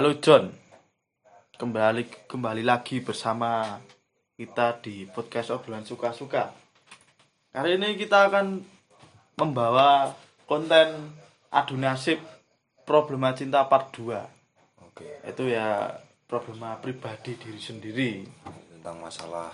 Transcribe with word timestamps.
Halo 0.00 0.16
John, 0.16 0.48
kembali 1.60 2.24
kembali 2.24 2.64
lagi 2.64 3.04
bersama 3.04 3.76
kita 4.32 4.80
di 4.80 5.04
podcast 5.04 5.52
obrolan 5.52 5.84
suka-suka. 5.84 6.56
Kali 7.52 7.76
ini 7.76 8.00
kita 8.00 8.32
akan 8.32 8.64
membawa 9.36 10.08
konten 10.48 11.12
adu 11.52 11.76
nasib 11.76 12.16
problema 12.88 13.36
cinta 13.36 13.68
part 13.68 13.92
2 13.92 14.88
Oke, 14.88 15.20
Itu 15.20 15.52
ya 15.52 15.92
problema 16.24 16.80
pribadi 16.80 17.36
diri 17.36 17.60
sendiri, 17.60 18.24
tentang 18.72 19.04
masalah. 19.04 19.52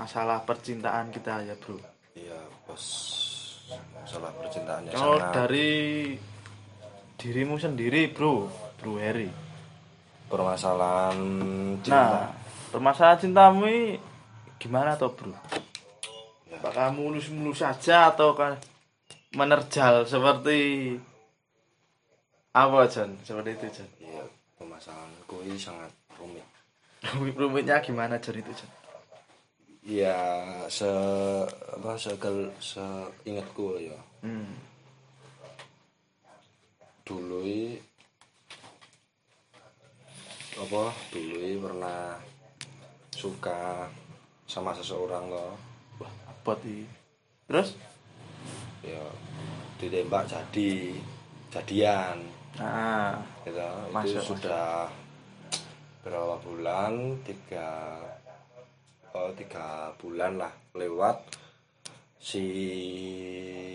Masalah 0.00 0.40
percintaan 0.48 1.12
kita 1.12 1.44
ya 1.44 1.52
bro. 1.60 1.76
iya 2.16 2.48
bos. 2.64 2.88
Masalah 3.76 4.32
percintaan 4.40 4.88
yang 4.88 4.96
Kalau 4.96 5.20
sangat 5.20 5.36
dari 5.36 5.68
dirimu 7.20 7.60
sendiri 7.60 8.08
bro, 8.08 8.48
bro 8.80 8.96
Harry. 8.96 9.49
Permasalahan 10.30 11.18
Nah, 11.18 11.82
cinta. 11.82 12.30
permasalahan 12.70 13.18
cintamu 13.18 13.66
ini 13.66 13.98
gimana 14.56 14.94
toh 14.94 15.10
bro? 15.10 15.34
Apakah 16.54 16.92
mulus-mulus 16.92 17.58
saja 17.58 18.08
atau 18.08 18.36
menerjal 19.32 20.04
seperti 20.04 20.92
apa 22.52 22.86
John? 22.86 23.16
Seperti 23.22 23.50
itu 23.56 23.66
John. 23.74 23.90
Iya, 23.98 24.22
permasalahanku 24.54 25.36
ini 25.44 25.56
sangat 25.56 25.90
rumit. 26.14 26.44
Rumitnya 27.34 27.80
gimana 27.80 28.20
John 28.20 28.38
itu 28.38 28.52
John? 28.52 28.70
Iya, 29.80 30.18
se 30.68 30.90
apa 31.72 31.96
segel 31.96 32.52
seingatku 32.60 33.80
ya. 33.80 33.96
Hmm. 34.20 34.52
Dulu 37.00 37.40
i- 37.42 37.80
apa 40.58 40.90
dulu 41.14 41.68
pernah 41.68 42.18
suka 43.14 43.86
sama 44.50 44.74
seseorang 44.74 45.30
loh. 45.30 45.54
Wah, 46.02 46.12
apa 46.26 46.52
sih? 46.64 46.82
Terus? 47.46 47.78
Ya 48.82 49.04
ditembak 49.78 50.26
jadi 50.26 50.98
jadian. 51.54 52.18
Nah, 52.58 53.14
gitu 53.46 53.54
itu 53.54 53.94
Masuk, 53.94 54.34
sudah 54.34 54.90
berapa 56.00 56.40
bulan 56.40 57.20
tiga 57.22 58.00
oh 59.12 59.30
tiga 59.36 59.92
bulan 60.00 60.40
lah 60.40 60.52
lewat 60.72 61.28
si 62.16 62.44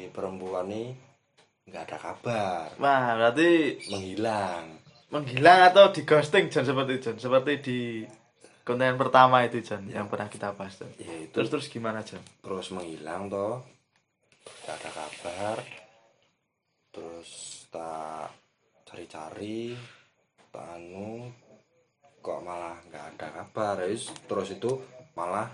perempuan 0.10 0.66
ini 0.74 0.90
nggak 1.70 1.86
ada 1.86 1.98
kabar 2.02 2.68
wah 2.82 3.14
berarti 3.14 3.78
menghilang 3.94 4.85
menghilang 5.16 5.72
atau 5.72 5.96
di 5.96 6.04
ghosting 6.04 6.52
John 6.52 6.68
seperti 6.68 6.94
John, 7.00 7.16
seperti 7.16 7.54
di 7.64 7.80
konten 8.68 9.00
pertama 9.00 9.48
itu 9.48 9.64
John 9.64 9.88
yang 9.88 10.12
pernah 10.12 10.28
kita 10.28 10.52
bahas 10.52 10.76
ya 11.00 11.16
itu. 11.24 11.32
Terus 11.32 11.48
terus 11.48 11.68
gimana 11.72 12.04
John? 12.04 12.20
terus 12.44 12.68
menghilang 12.76 13.32
toh. 13.32 13.64
Nggak 14.44 14.76
ada 14.76 14.90
kabar. 14.92 15.58
Terus 16.92 17.30
tak 17.72 18.28
cari-cari 18.84 19.72
tak 20.52 20.68
anu. 20.76 21.32
Kok 22.20 22.40
malah 22.44 22.76
nggak 22.92 23.06
ada 23.16 23.28
kabar? 23.42 23.76
Terus- 23.88 24.12
terus 24.28 24.50
itu 24.52 24.72
malah 25.16 25.48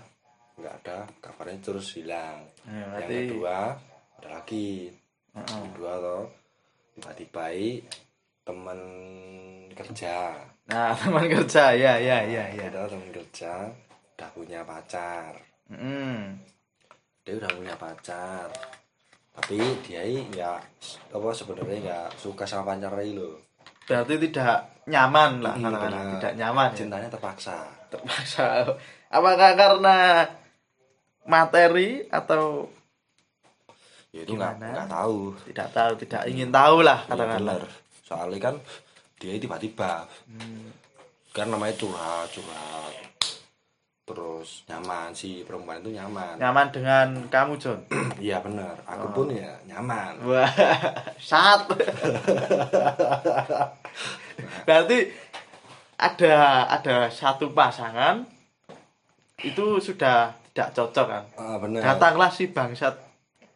nggak 0.58 0.74
ada 0.82 1.06
kabarnya 1.22 1.62
terus 1.62 1.94
hilang. 1.94 2.50
Ya, 2.66 2.74
yang 2.74 2.90
berarti 2.90 3.16
kedua 3.30 3.58
ada 4.18 4.28
lagi. 4.28 4.68
Heeh. 5.32 5.48
yang 5.48 5.70
kedua 5.72 5.92
toh 5.96 6.24
tiba-tiba 6.92 7.44
teman 8.42 8.78
kerja 9.72 10.34
Nah, 10.64 10.94
teman 10.98 11.26
kerja 11.26 11.74
ya 11.74 11.94
ya 11.96 12.22
ya 12.22 12.44
ya. 12.48 12.64
ada 12.66 12.86
teman 12.86 13.10
kerja 13.10 13.66
udah 14.12 14.30
punya 14.30 14.60
pacar 14.62 15.34
Hmm. 15.66 16.36
dia 17.22 17.34
udah 17.34 17.50
punya 17.50 17.74
pacar 17.74 18.46
tapi 19.32 19.56
dia 19.80 20.04
nggak 20.04 20.58
apa 21.10 21.28
sebenarnya 21.32 21.78
nggak 21.80 22.08
suka 22.16 22.44
sama 22.44 22.70
pacarnya 22.70 23.14
lo 23.14 23.40
Berarti 23.82 24.14
tidak 24.20 24.58
nyaman 24.86 25.40
lah 25.40 25.54
Hmm, 25.54 25.72
benar. 25.72 26.18
tidak 26.18 26.32
nyaman 26.36 26.68
ya. 26.68 26.76
cintanya 26.76 27.08
terpaksa 27.08 27.58
Terpaksa. 27.88 28.62
Apakah 29.08 29.52
karena 29.52 30.24
materi 31.22 32.02
atau 32.08 32.68
ya 34.10 34.22
itu 34.22 34.32
nggak 34.32 34.60
tahu 34.88 35.32
tidak 35.46 35.68
tahu, 35.72 35.92
tidak 35.98 36.22
ingin 36.26 36.48
tahu 36.48 36.80
lah 36.80 37.00
ya, 37.02 37.10
katakanlah. 37.10 37.56
bener 37.58 37.81
soalnya 38.12 38.40
kan 38.42 38.54
dia 39.16 39.36
tiba-tiba 39.36 40.04
Hmm. 40.26 40.68
kan 41.30 41.46
namanya 41.46 41.72
curhat 41.74 42.28
curhat 42.28 42.92
terus 44.02 44.66
nyaman 44.66 45.10
si 45.10 45.40
perempuan 45.40 45.78
itu 45.78 45.90
nyaman 45.90 46.34
Nyaman 46.34 46.68
dengan 46.68 47.06
kamu, 47.26 47.54
John. 47.56 47.78
iya 48.20 48.36
bener 48.38 48.74
aku 48.82 49.06
Oh. 49.06 49.12
pun 49.16 49.26
ya 49.30 49.48
nyaman 49.64 50.18
Wah, 50.22 50.50
saat. 51.22 51.64
Berarti 54.62 54.98
ada 55.96 56.34
ada 56.68 56.96
satu 57.08 57.50
pasangan 57.52 58.26
itu 59.38 59.78
sudah 59.78 60.34
tidak 60.50 60.68
cocok 60.72 61.06
kan? 61.08 61.24
Ah, 61.34 61.56
bener 61.56 61.80
Datanglah 61.80 62.28
si 62.28 62.50
bangsat 62.50 62.94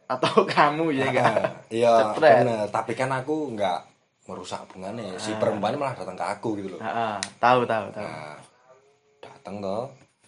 atau 0.07 0.47
kamu 0.49 0.95
ya 0.95 1.05
enggak? 1.07 1.27
Ah, 1.27 1.51
iya 1.69 1.93
Cepret. 2.09 2.35
bener 2.41 2.65
tapi 2.71 2.93
kan 2.95 3.11
aku 3.11 3.51
nggak 3.53 3.81
merusak 4.27 4.59
hubungannya 4.65 5.15
si 5.17 5.31
Ah. 5.31 5.39
perempuan 5.39 5.75
malah 5.75 5.95
datang 5.95 6.15
ke 6.15 6.27
aku 6.29 6.49
gitu 6.57 6.69
loh 6.73 6.81
Ah, 6.81 7.15
ah, 7.15 7.19
tahu 7.39 7.63
tahu 7.63 7.87
tahu. 7.91 8.03
nah 8.03 8.35
datang 9.19 9.57
toh 9.59 9.87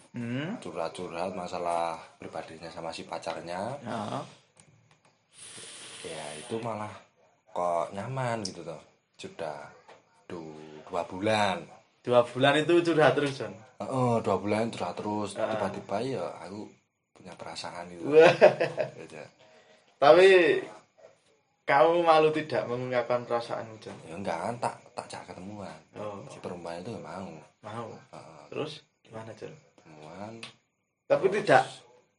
Hmm. 0.09 0.57
curhat-curhat 0.57 1.31
masalah 1.31 1.93
pribadinya 2.17 2.65
sama 2.67 2.89
si 2.89 3.05
pacarnya 3.05 3.61
Ya. 3.79 4.01
ya 6.01 6.25
itu 6.35 6.57
malah 6.57 6.89
kok 7.47 7.91
nyaman 7.91 8.41
gitu 8.41 8.63
toh 8.63 8.81
sudah 9.15 9.69
du- 10.25 10.81
dua 10.83 11.03
bulan 11.03 11.61
Dua 11.99 12.23
bulan 12.23 12.55
itu 12.55 12.79
curhat 12.81 13.11
terus, 13.11 13.35
John. 13.37 13.51
oh, 13.77 14.17
dua 14.17 14.39
bulan 14.39 14.71
curhat 14.71 14.95
terus 14.95 15.35
Ah. 15.35 15.51
tiba-tiba 15.51 15.97
ya 16.01 16.25
aku 16.39 16.65
punya 17.11 17.35
perasaan 17.35 17.91
gitu 17.91 18.07
Wah. 18.09 18.31
Ya, 19.05 19.27
Tapi 19.99 20.27
kamu 21.69 22.01
malu 22.01 22.33
tidak 22.33 22.65
mengungkapkan 22.65 23.21
perasaanmu, 23.23 23.77
John? 23.77 23.93
ya 24.03 24.17
enggak 24.17 24.37
kan 24.39 24.55
tak 24.57 24.75
tak 24.91 25.05
cak 25.07 25.21
ketemuan 25.29 25.77
Oh, 25.93 26.25
si 26.25 26.41
perempuan 26.41 26.81
itu 26.81 26.89
nggak 26.89 27.05
mau 27.05 27.29
mau. 27.61 27.87
Ah, 28.09 28.41
Terus 28.49 28.81
gimana, 28.99 29.29
John? 29.33 29.53
ketemuan 29.77 30.33
Tapi 31.05 31.25
tidak 31.29 31.63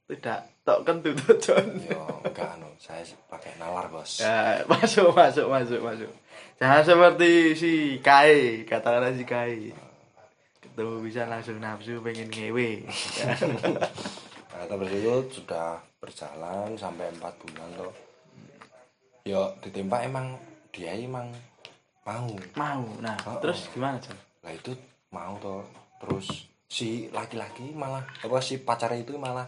tidak 0.07 0.39
tok 0.63 0.81
kentut, 0.83 1.19
John. 1.39 1.67
ya 1.83 1.99
enggak 2.23 2.55
anu 2.55 2.71
saya 2.77 3.03
pakai 3.27 3.59
nalar 3.59 3.91
bos 3.91 4.23
Ya, 4.23 4.63
masuk, 4.65 5.11
masuk, 5.11 5.47
masuk, 5.47 5.81
masuk. 5.81 6.11
Jangan 6.57 6.83
seperti 6.83 7.31
si 7.55 7.73
Kai, 7.99 8.63
katakanlah 8.63 9.11
si 9.13 9.25
Kai. 9.25 9.73
Ketemu 10.61 11.01
bisa 11.01 11.25
langsung 11.25 11.57
nafsu 11.57 11.99
pengen 11.99 12.29
ngewe. 12.29 12.85
Nah, 14.51 14.69
terus 14.69 14.93
itu 14.93 15.15
sudah 15.33 15.81
berjalan 15.97 16.77
sampai 16.77 17.09
empat 17.09 17.33
bulan 17.41 17.71
toh. 17.79 17.89
Yo 19.31 19.55
ditembak 19.63 20.11
emang 20.11 20.35
dia 20.75 20.91
emang 20.91 21.31
mau. 22.03 22.27
Mau. 22.59 22.83
Nah, 22.99 23.15
Oh, 23.31 23.39
terus 23.39 23.71
gimana, 23.71 24.03
John? 24.03 24.19
Lah 24.43 24.51
itu 24.51 24.75
mau 25.15 25.39
toh. 25.39 25.63
Terus 26.03 26.51
si 26.67 27.07
laki-laki 27.11 27.71
malah 27.75 28.03
apa 28.23 28.39
si 28.39 28.59
pacarnya 28.59 29.03
itu 29.03 29.15
malah 29.19 29.47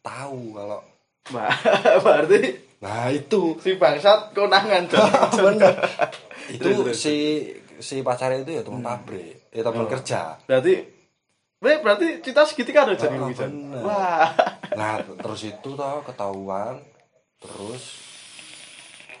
tahu 0.00 0.52
kalau 0.52 0.80
Wah, 1.32 1.50
berarti 2.04 2.54
nah 2.76 3.08
itu 3.08 3.56
si 3.58 3.74
bangsat 3.80 4.36
konangan, 4.36 4.84
bener 5.48 5.74
itu 6.52 6.92
si 6.92 7.16
si 7.80 8.04
pacarnya 8.04 8.44
itu 8.44 8.52
ya 8.52 8.62
teman 8.62 8.84
pabrik 8.84 9.48
ya 9.50 9.64
teman 9.64 9.88
Oh. 9.88 9.90
kerja 9.90 10.36
Berarti 10.44 10.74
berarti 11.58 12.20
kita 12.20 12.44
segitiga 12.44 12.84
ada 12.84 12.94
jadi 12.94 13.16
Oh. 13.16 13.32
Wah. 13.82 14.28
nah 14.76 15.00
terus 15.00 15.40
itu 15.48 15.70
toh 15.72 16.04
ketahuan 16.04 16.78
terus 17.40 17.82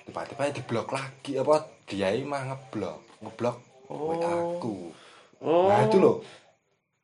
tiba-tiba 0.06 0.48
di 0.48 0.62
blok 0.62 0.88
lagi 0.90 1.32
apa 1.34 1.56
dia 1.84 2.08
mah 2.22 2.42
ngeblok 2.46 2.98
ngeblok 3.20 3.56
Oh. 3.86 4.10
WA 4.10 4.26
aku 4.26 4.90
Oh. 5.38 5.68
nah 5.68 5.82
itu 5.82 5.96
loh 5.96 6.18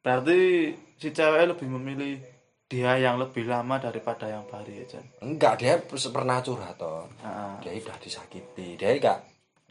Berarti 0.01 0.39
si 0.97 1.09
cewek 1.09 1.47
lebih 1.49 1.69
memilih 1.69 2.19
dia 2.67 2.97
yang 2.97 3.15
lebih 3.17 3.45
lama 3.45 3.77
daripada 3.77 4.27
yang 4.27 4.43
baru 4.45 4.67
ya, 4.73 4.85
John. 4.89 5.07
enggak 5.21 5.55
dia 5.57 5.79
pernah 5.79 6.41
curhat 6.41 6.75
toh 6.75 7.07
Ah. 7.21 7.55
dia 7.61 7.71
udah 7.73 7.95
disakiti 7.99 8.75
dia 8.75 8.91
enggak 8.93 9.19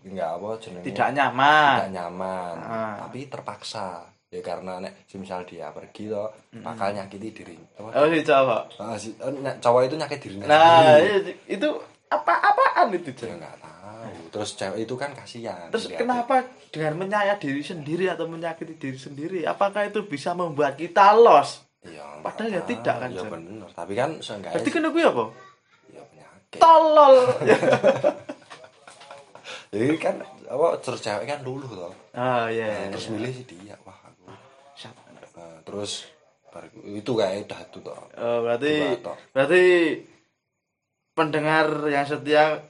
enggak 0.01 0.29
apa 0.31 0.47
jenenge 0.57 0.85
Tidak 0.85 1.09
nyaman. 1.11 1.73
tidak 1.75 1.91
nyaman 1.91 2.55
Ah. 2.61 2.95
tapi 3.01 3.25
terpaksa 3.25 4.05
ya 4.27 4.39
karena 4.39 4.79
nek 4.79 5.11
misal 5.11 5.43
dia 5.43 5.67
pergi 5.69 6.07
toh 6.07 6.31
bakal 6.55 6.93
nyakiti 6.93 7.29
diri 7.33 7.57
apa 7.75 7.89
Oh, 7.91 8.07
si 8.07 8.21
cowok. 8.21 8.63
Ah, 8.77 8.95
si- 8.95 9.17
ny- 9.17 9.57
cowok 9.57 9.81
itu 9.83 9.95
nyakit 9.97 10.19
dirinya 10.21 10.45
Nah, 10.47 10.95
sendiri 10.95 11.35
i- 11.35 11.39
itu 11.51 11.69
apa-apaan 12.11 12.91
itu, 12.91 13.09
dia 13.15 13.31
nggak 13.31 13.57
tahu 13.57 13.69
terus 14.29 14.49
cewek 14.53 14.83
itu 14.83 14.95
kan 14.95 15.11
kasihan 15.11 15.67
Terus 15.69 15.87
kenapa 15.89 16.43
dengan 16.67 16.93
menyayat 16.97 17.37
diri 17.37 17.59
sendiri 17.61 18.07
atau 18.07 18.25
menyakiti 18.25 18.75
diri 18.75 18.95
sendiri, 18.95 19.39
apakah 19.43 19.85
itu 19.85 20.03
bisa 20.03 20.31
membuat 20.31 20.75
kita 20.75 21.11
los? 21.13 21.63
Iya, 21.81 22.19
Padahal 22.19 22.49
ya 22.51 22.61
tidak 22.63 22.95
kan, 22.97 23.09
ya 23.09 23.17
Jon? 23.17 23.29
bener 23.29 23.69
tapi 23.71 23.93
kan 23.93 24.09
seenggaknya 24.17 24.55
Berarti 24.55 24.69
kan 24.69 24.81
gue 24.85 25.03
apa? 25.03 25.23
ya 25.89 26.01
penyakit 26.05 26.59
Tolol. 26.59 27.15
jadi 29.71 29.85
kan 29.97 30.15
apa 30.45 30.67
terus 30.79 30.99
cewek 30.99 31.25
kan 31.25 31.39
dulu 31.41 31.63
toh 31.65 31.93
Ah 32.11 32.51
iya. 32.51 32.91
terus 32.91 33.07
milih 33.07 33.31
sih 33.31 33.45
dia 33.45 33.75
wah 33.81 33.95
aku 33.97 34.27
Sat. 34.75 34.91
Nah, 35.31 35.63
terus 35.63 36.05
itu 36.83 37.11
kayak 37.11 37.47
udah 37.47 37.59
itu 37.63 37.79
toh 37.79 37.95
Oh, 38.13 38.37
berarti 38.43 38.71
Dua 38.77 38.95
toh. 39.01 39.15
berarti 39.31 39.63
pendengar 41.21 41.85
yang 41.85 42.01
setia 42.01 42.65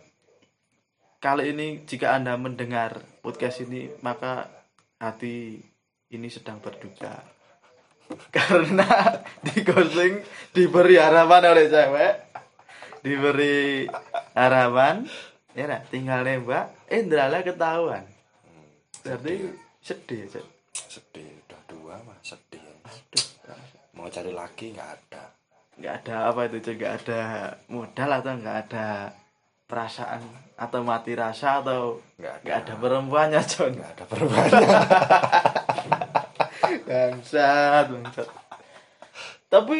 kali 1.24 1.56
ini 1.56 1.88
jika 1.88 2.12
Anda 2.20 2.36
mendengar 2.36 3.00
podcast 3.24 3.64
ini 3.64 3.88
maka 4.04 4.52
hati 5.00 5.56
ini 6.12 6.28
sedang 6.28 6.60
berduka. 6.60 7.16
Karena 8.36 9.24
di 9.40 9.64
ghosting 9.64 10.20
diberi 10.52 11.00
harapan 11.00 11.48
oleh 11.48 11.72
cewek, 11.72 12.14
diberi 13.00 13.88
harapan, 14.36 15.08
ya 15.56 15.72
nah, 15.72 15.80
tinggal 15.88 16.28
nembak, 16.28 16.76
eh 16.92 17.08
ndrala 17.08 17.48
ketahuan. 17.48 18.04
Berarti 19.00 19.48
sedih, 19.80 20.28
Cek. 20.28 20.46
sedih 20.76 21.24
udah 21.48 21.62
dua 21.72 21.96
mah 22.04 22.20
sedih 22.20 22.60
Aduh, 22.84 23.28
mau 23.96 24.12
cari 24.12 24.36
lagi 24.36 24.76
nggak 24.76 24.92
ada 24.92 25.41
nggak 25.80 25.94
ada 26.04 26.16
apa 26.32 26.52
itu 26.52 26.72
nggak 26.76 26.94
ada 27.04 27.22
modal 27.72 28.10
atau 28.20 28.34
nggak 28.36 28.58
ada 28.68 29.16
perasaan 29.70 30.22
atau 30.60 30.84
mati 30.84 31.16
rasa 31.16 31.64
atau 31.64 32.04
nggak 32.20 32.34
ada. 32.34 32.44
nggak 32.44 32.58
ada 32.66 32.74
perempuannya 32.76 33.42
John 33.48 33.72
nggak 33.78 33.92
ada 33.96 34.04
perubahannya 34.06 34.68
bangsat 36.88 37.86
bangsat. 37.88 38.28
Tapi 39.52 39.80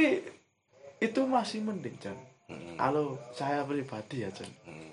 itu 1.04 1.22
masih 1.28 1.64
mending 1.64 1.98
John 2.00 2.20
Hmm, 2.52 2.76
kalau 2.76 3.16
saya 3.32 3.64
pribadi 3.64 4.28
ya 4.28 4.30
John 4.36 4.52
hmm. 4.68 4.92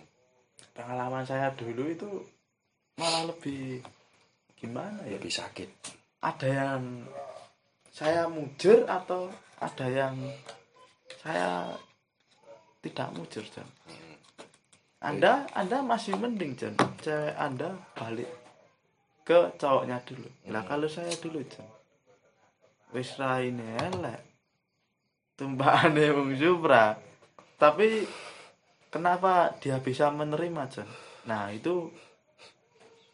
pengalaman 0.78 1.26
saya 1.26 1.50
dulu 1.58 1.90
itu 1.90 2.06
malah 2.94 3.26
lebih 3.34 3.82
gimana 4.54 5.02
ya? 5.06 5.18
Lebih 5.18 5.34
sakit. 5.34 5.68
Ada 6.22 6.46
yang 6.46 6.82
saya 7.90 8.30
mujur 8.30 8.86
atau 8.86 9.26
ada 9.58 9.86
yang 9.90 10.14
saya 11.28 11.76
tidak 12.80 13.12
mujur 13.12 13.44
John 13.52 13.68
anda 14.98 15.46
Anda 15.54 15.78
masih 15.78 16.18
mending 16.18 16.58
John 16.58 16.74
cewek 16.98 17.38
Anda 17.38 17.70
balik 17.94 18.26
ke 19.22 19.54
cowoknya 19.54 20.02
dulu. 20.02 20.26
Lah 20.50 20.66
kalau 20.66 20.90
saya 20.90 21.14
dulu 21.22 21.38
John 21.46 21.70
wis 22.90 23.14
raine 23.14 23.78
elek. 23.78 24.26
Tumpahane 25.38 26.10
wong 26.10 26.34
Supra. 26.34 26.98
Tapi 27.54 28.02
kenapa 28.90 29.54
dia 29.62 29.78
bisa 29.78 30.10
menerima 30.10 30.62
John 30.66 30.90
nah 31.28 31.52
itu 31.52 31.92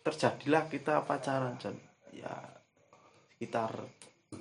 terjadilah 0.06 0.70
kita 0.72 1.04
pacaran 1.04 1.60
John 1.60 1.76
ya 2.16 2.32
sekitar 3.36 3.74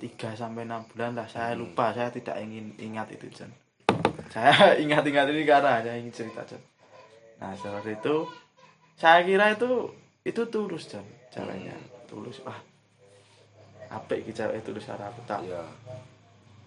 sampai 0.32 0.64
6 0.64 0.96
bulan 0.96 1.12
lah. 1.12 1.28
Saya 1.28 1.52
lupa 1.52 1.92
saya 1.92 2.08
tidak 2.08 2.40
ingin 2.40 2.72
ingat 2.80 3.12
itu 3.12 3.28
John 3.28 3.52
saya 4.32 4.72
ingat-ingat 4.82 5.28
ini 5.32 5.42
karena 5.44 5.80
hanya 5.80 5.92
ingin 5.96 6.12
cerita 6.12 6.44
John 6.46 6.62
nah 7.42 7.52
seperti 7.56 7.98
itu 7.98 8.16
saya 8.94 9.26
kira 9.26 9.52
itu 9.52 9.90
itu 10.24 10.42
tulus 10.48 10.86
John 10.88 11.04
ceweknya 11.34 11.74
tulus. 12.06 12.38
Wah 12.46 12.56
apik 13.90 14.26
iki 14.26 14.32
cewek 14.34 14.62
tulus 14.62 14.86
cara 14.86 15.06
aku 15.10 15.22
tak 15.26 15.42
ya 15.46 15.62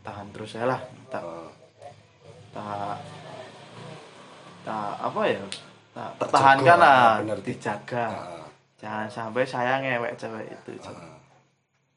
tahan 0.04 0.27
terus 0.31 0.56
saya 0.56 0.75
lah 0.75 0.81
tak 1.12 1.24
eh, 1.24 1.51
tak 2.56 2.98
tak 4.63 4.92
apa 5.00 5.21
ya 5.27 5.44
tak 5.92 6.12
pertahankan 6.21 6.77
lah, 6.77 7.25
bener. 7.25 7.42
dijaga. 7.42 8.06
Ah, 8.06 8.45
jangan 8.77 9.07
sampai 9.10 9.44
saya 9.44 9.81
ngewek 9.81 10.13
cewek 10.15 10.45
itu 10.45 10.71
ah. 10.86 11.18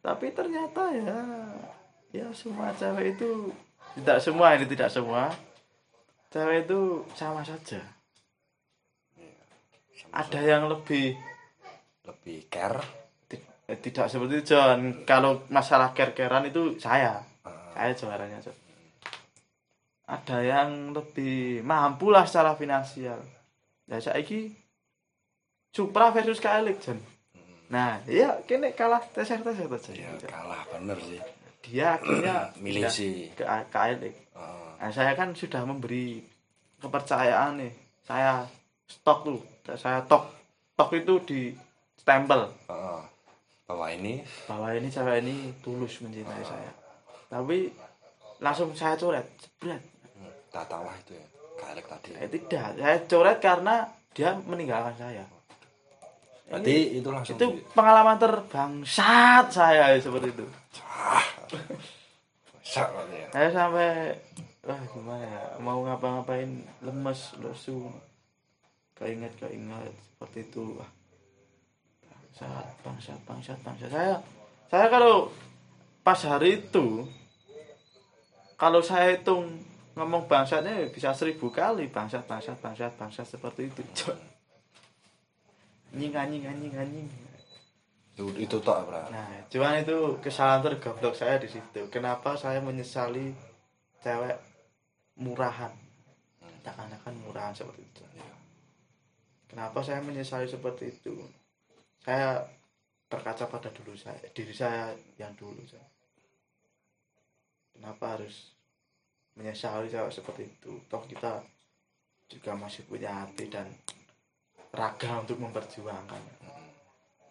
tapi 0.00 0.32
ternyata 0.32 0.82
ya 0.96 1.20
ya 2.10 2.26
semua 2.32 2.72
cewek 2.74 3.14
itu 3.14 3.52
tidak 4.00 4.18
semua 4.18 4.56
ini 4.56 4.66
tidak 4.66 4.90
semua 4.90 5.30
cewek 6.30 6.64
itu 6.64 6.80
sama 7.12 7.42
saja. 7.42 7.80
Sama- 9.92 10.14
ada 10.14 10.40
yang 10.40 10.70
lebih 10.70 11.18
lebih 12.06 12.48
care? 12.48 12.80
Eh, 13.70 13.78
tidak 13.78 14.10
seperti 14.10 14.42
John. 14.50 15.06
Kalau 15.06 15.46
masalah 15.46 15.94
care-carean 15.94 16.50
itu 16.50 16.74
saya. 16.82 17.22
Ah, 17.46 17.70
saya 17.70 17.94
juaranya 17.94 18.42
John. 18.42 18.58
Ada 20.10 20.42
yang 20.42 20.90
lebih 20.90 21.62
mampu 21.62 22.10
lah 22.10 22.26
secara 22.26 22.58
finansial. 22.58 23.22
Ya 23.86 24.02
saya 24.02 24.18
ini 24.18 24.50
Supra 25.70 26.10
versus 26.10 26.42
KLX 26.42 26.78
John. 26.82 26.98
Nah 27.70 28.02
iya 28.10 28.42
kini 28.42 28.74
kalah 28.74 28.98
teser-teser 29.14 29.70
saja 29.70 29.94
ya 29.94 30.10
kalah 30.26 30.66
bener 30.74 30.98
sih. 30.98 31.22
Dia 31.62 31.94
akhirnya 31.94 32.50
milih 32.64 32.90
sih 32.90 33.30
ke 33.38 33.46
KLX 33.46 34.34
Ah, 34.34 34.69
Nah, 34.80 34.90
saya 34.90 35.12
kan 35.12 35.32
sudah 35.32 35.60
memberi 35.62 36.24
kepercayaan 36.78 37.60
nih. 37.60 37.72
Saya 38.00 38.48
stok 38.86 39.18
tuh. 39.22 39.40
Saya 39.70 40.00
tok. 40.02 40.24
Tok 40.72 40.90
itu 40.94 41.14
di 41.22 41.40
stempel 41.94 42.48
ah. 42.66 43.04
bahwa 43.68 43.86
ini 43.86 44.24
bahwa 44.48 44.72
ini 44.72 44.88
cewek 44.88 45.20
ini 45.20 45.34
tulus 45.60 46.00
mencintai 46.00 46.40
saya. 46.42 46.72
Tapi 47.28 47.68
langsung 48.40 48.72
saya 48.72 48.96
coret. 48.96 49.28
Jebret. 49.36 49.84
hmm, 50.10 50.32
tak 50.48 50.64
tahu 50.66 50.80
lah 50.80 50.96
itu 50.98 51.12
ya 51.12 51.26
kalek 51.54 51.84
tadi 51.86 52.08
Eh, 52.16 52.26
tidak. 52.26 52.66
Saya 52.74 52.96
coret 53.04 53.38
karena 53.38 53.74
dia 54.10 54.32
meninggalkan 54.40 54.96
saya. 54.96 55.24
berarti 56.48 56.98
itu 56.98 57.06
langsung 57.06 57.36
Itu 57.36 57.46
di- 57.52 57.62
pengalaman 57.70 58.18
terbangsat 58.18 59.44
saya 59.52 59.94
seperti 59.94 60.34
itu. 60.34 60.46
ya 62.66 62.82
Saya 63.30 63.49
sampai 63.50 64.16
wah 64.67 64.81
gimana 64.93 65.25
ya? 65.25 65.43
Mau 65.61 65.85
ngapa-ngapain? 65.85 66.64
Lemes 66.85 67.37
lesu. 67.40 67.88
Keinget 68.97 69.33
keinget. 69.40 69.95
Seperti 70.14 70.49
itu. 70.49 70.76
Wah. 70.76 70.90
Bangsat 72.40 72.67
bangsat 72.81 73.21
bangsat 73.29 73.59
bangsat. 73.61 73.90
Saya 73.93 74.14
saya 74.73 74.87
kalau 74.88 75.29
pas 76.00 76.21
hari 76.25 76.64
itu 76.64 77.05
kalau 78.57 78.81
saya 78.81 79.12
hitung 79.17 79.61
ngomong 79.93 80.25
bangsatnya 80.25 80.88
bisa 80.88 81.12
seribu 81.12 81.52
kali. 81.52 81.93
Bangsat 81.93 82.25
bangsat 82.25 82.57
bangsat 82.61 82.97
bangsat 82.97 83.26
seperti 83.29 83.69
itu. 83.69 83.83
Anjing 85.90 86.14
anjing 86.14 86.45
anjing 86.47 86.75
anjing 86.76 87.09
itu 88.21 88.25
itu 88.37 88.57
tak 88.61 88.85
berarti 88.85 89.12
Nah, 89.17 89.29
cuman 89.49 89.81
itu 89.81 89.99
kesalahan 90.21 90.61
tergoblok 90.61 91.14
saya 91.17 91.40
di 91.40 91.49
situ. 91.49 91.81
Kenapa 91.88 92.37
saya 92.37 92.61
menyesali 92.61 93.33
cewek 94.05 94.37
murahan? 95.20 95.72
Seakan-akan 96.64 97.14
murahan 97.24 97.54
seperti 97.54 97.84
itu. 97.84 98.02
Kenapa 99.50 99.82
saya 99.84 100.00
menyesali 100.00 100.46
seperti 100.46 100.90
itu? 100.90 101.14
Saya 102.00 102.40
berkaca 103.10 103.50
pada 103.50 103.68
dulu 103.74 103.92
saya, 103.98 104.16
diri 104.32 104.54
saya 104.54 104.94
yang 105.18 105.34
dulu. 105.34 105.60
Saya. 105.66 105.84
Kenapa 107.74 108.16
harus 108.16 108.54
menyesali 109.34 109.90
cewek 109.90 110.12
seperti 110.14 110.42
itu? 110.46 110.72
Toh 110.86 111.02
kita 111.04 111.42
juga 112.30 112.54
masih 112.54 112.86
punya 112.86 113.10
hati 113.10 113.50
dan 113.50 113.66
raga 114.70 115.18
untuk 115.18 115.42
memperjuangkan. 115.42 116.22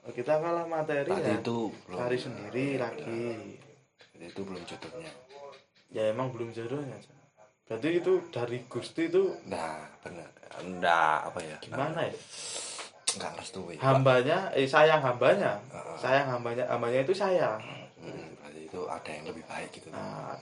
Kita 0.09 0.41
kalah 0.41 0.65
materi 0.65 1.05
berarti 1.05 1.29
ya 1.29 1.37
itu 1.37 1.57
belum 1.85 1.97
cari 2.01 2.17
sendiri 2.17 2.65
lagi 2.81 3.29
berarti 4.09 4.25
itu 4.25 4.41
belum 4.41 4.63
jodohnya 4.65 5.11
ya 5.93 6.03
emang 6.09 6.33
belum 6.33 6.49
jodohnya. 6.49 6.97
Berarti 7.69 8.01
itu 8.01 8.13
dari 8.33 8.65
Gusti 8.65 9.05
itu 9.05 9.29
nah 9.45 9.85
bener. 10.01 10.25
Enggak 10.65 11.29
apa 11.29 11.39
ya? 11.45 11.57
Gimana 11.61 12.01
ya? 12.01 12.13
Enggak 13.13 13.31
restui 13.37 13.77
hambanya 13.77 14.49
eh 14.57 14.65
sayang 14.65 15.05
hambanya. 15.05 15.61
Heeh. 15.69 15.97
sayang 16.01 16.27
hambanya 16.33 16.65
hambanya 16.65 17.05
itu 17.05 17.13
saya 17.13 17.61
Hmm, 17.99 18.31
berarti 18.39 18.63
itu 18.63 18.81
ada 18.87 19.09
yang 19.11 19.27
lebih 19.27 19.43
baik 19.45 19.69
gitu. 19.75 19.91
Nah 19.93 20.33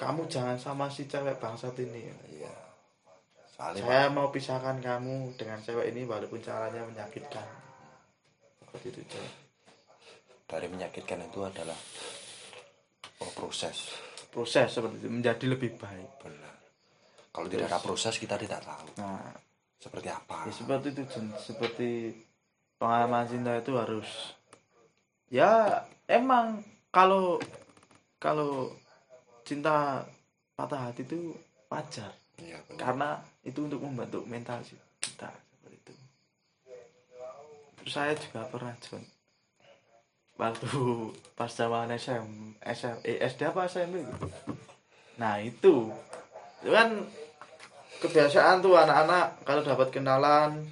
kamu 0.00 0.24
jangan 0.30 0.56
sama 0.56 0.86
si 0.88 1.04
cewek 1.04 1.36
bangsat 1.36 1.76
ini. 1.84 2.08
Iya. 2.32 2.54
Soalnya 3.50 3.82
saya 3.84 4.06
mau 4.08 4.32
pisahkan 4.32 4.80
kamu 4.80 5.36
dengan 5.36 5.60
cewek 5.60 5.92
ini 5.92 6.08
walaupun 6.08 6.40
caranya 6.40 6.86
menyakitkan. 6.86 7.44
Seperti 8.64 8.86
itu 8.94 9.02
Cak. 9.10 9.28
dari 10.46 10.70
menyakitkan 10.70 11.28
itu 11.28 11.42
adalah 11.42 11.76
oh, 13.20 13.32
proses. 13.36 13.90
Proses 14.30 14.70
seperti 14.70 15.02
itu 15.02 15.10
menjadi 15.10 15.44
lebih 15.50 15.74
baik. 15.76 16.10
Benar 16.22 16.59
kalau 17.40 17.48
tidak 17.48 17.72
ada 17.72 17.80
proses 17.80 18.14
kita 18.20 18.36
tidak 18.36 18.60
tahu. 18.60 19.00
Nah. 19.00 19.32
Seperti 19.80 20.12
apa? 20.12 20.44
Ya 20.44 20.52
seperti 20.52 20.86
itu 20.92 21.02
Jen. 21.08 21.26
seperti 21.40 21.90
pengalaman 22.76 23.24
cinta 23.24 23.56
itu 23.56 23.72
harus 23.80 24.36
ya 25.32 25.80
emang 26.04 26.60
kalau 26.92 27.40
kalau 28.20 28.68
cinta 29.40 30.04
patah 30.52 30.92
hati 30.92 31.08
itu 31.08 31.32
wajar. 31.72 32.12
Benar. 32.36 32.60
Karena 32.76 33.08
itu 33.40 33.64
untuk 33.64 33.80
membentuk 33.80 34.28
mental 34.28 34.60
sih 34.60 34.76
kita 35.00 35.32
seperti 35.32 35.76
itu. 35.80 35.94
Terus 37.80 37.92
saya 37.96 38.12
juga 38.12 38.44
pernah 38.52 38.76
John 38.84 39.00
waktu 40.36 40.68
pas 41.36 41.52
zaman 41.52 41.88
SM, 41.92 42.56
SM 42.64 42.96
eh, 43.04 43.20
SD 43.28 43.48
apa 43.48 43.64
SMP 43.64 44.04
gitu. 44.04 44.28
nah 45.16 45.40
itu. 45.40 45.88
Itu 46.60 46.68
kan 46.68 47.08
kebiasaan 48.00 48.64
tuh 48.64 48.74
anak-anak 48.80 49.44
kalau 49.44 49.62
dapat 49.62 49.88
kenalan 49.92 50.64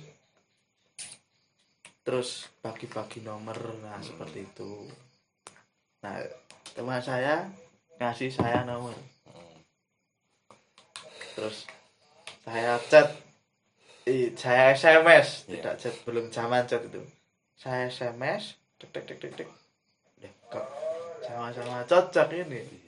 terus 2.00 2.48
bagi-bagi 2.64 3.20
nomor 3.20 3.56
nah 3.84 4.00
seperti 4.00 4.48
itu. 4.48 4.88
Nah 6.00 6.24
teman 6.72 7.04
saya 7.04 7.44
ngasih 8.00 8.32
saya 8.32 8.64
nomor. 8.64 8.96
Terus 11.36 11.68
saya 12.48 12.80
chat 12.88 13.12
saya 14.40 14.72
SMS 14.72 15.44
Iya. 15.44 15.60
tidak 15.60 15.74
chat 15.84 15.94
belum 16.08 16.32
zaman 16.32 16.64
chat 16.64 16.80
itu. 16.80 17.04
Saya 17.60 17.92
SMS 17.92 18.56
tek 18.80 18.88
tek 18.88 19.04
tek 19.04 19.20
tek 19.20 19.32
tek 19.36 20.32
kok 20.48 20.64
sama-sama 21.28 21.84
cocok 21.84 22.28
ini? 22.32 22.64
Iya. 22.64 22.87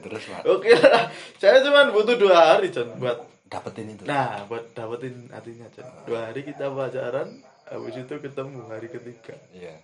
terus 0.00 0.22
Pak, 0.28 0.42
oke 0.46 0.70
lah. 0.76 1.10
Saya 1.40 1.60
cuma 1.64 1.88
butuh 1.92 2.16
dua 2.18 2.56
hari 2.56 2.68
John 2.72 2.96
buat 2.98 3.22
dapetin 3.46 3.94
itu? 3.94 4.02
Nah 4.04 4.44
buat 4.50 4.72
dapetin 4.74 5.30
hatinya 5.30 5.66
John 5.72 5.88
dua 6.04 6.30
hari 6.30 6.42
kita 6.42 6.72
pacaran 6.72 7.40
habis 7.66 7.96
itu 7.98 8.14
ketemu 8.18 8.60
hari 8.70 8.88
ketiga. 8.90 9.34
Iya. 9.54 9.76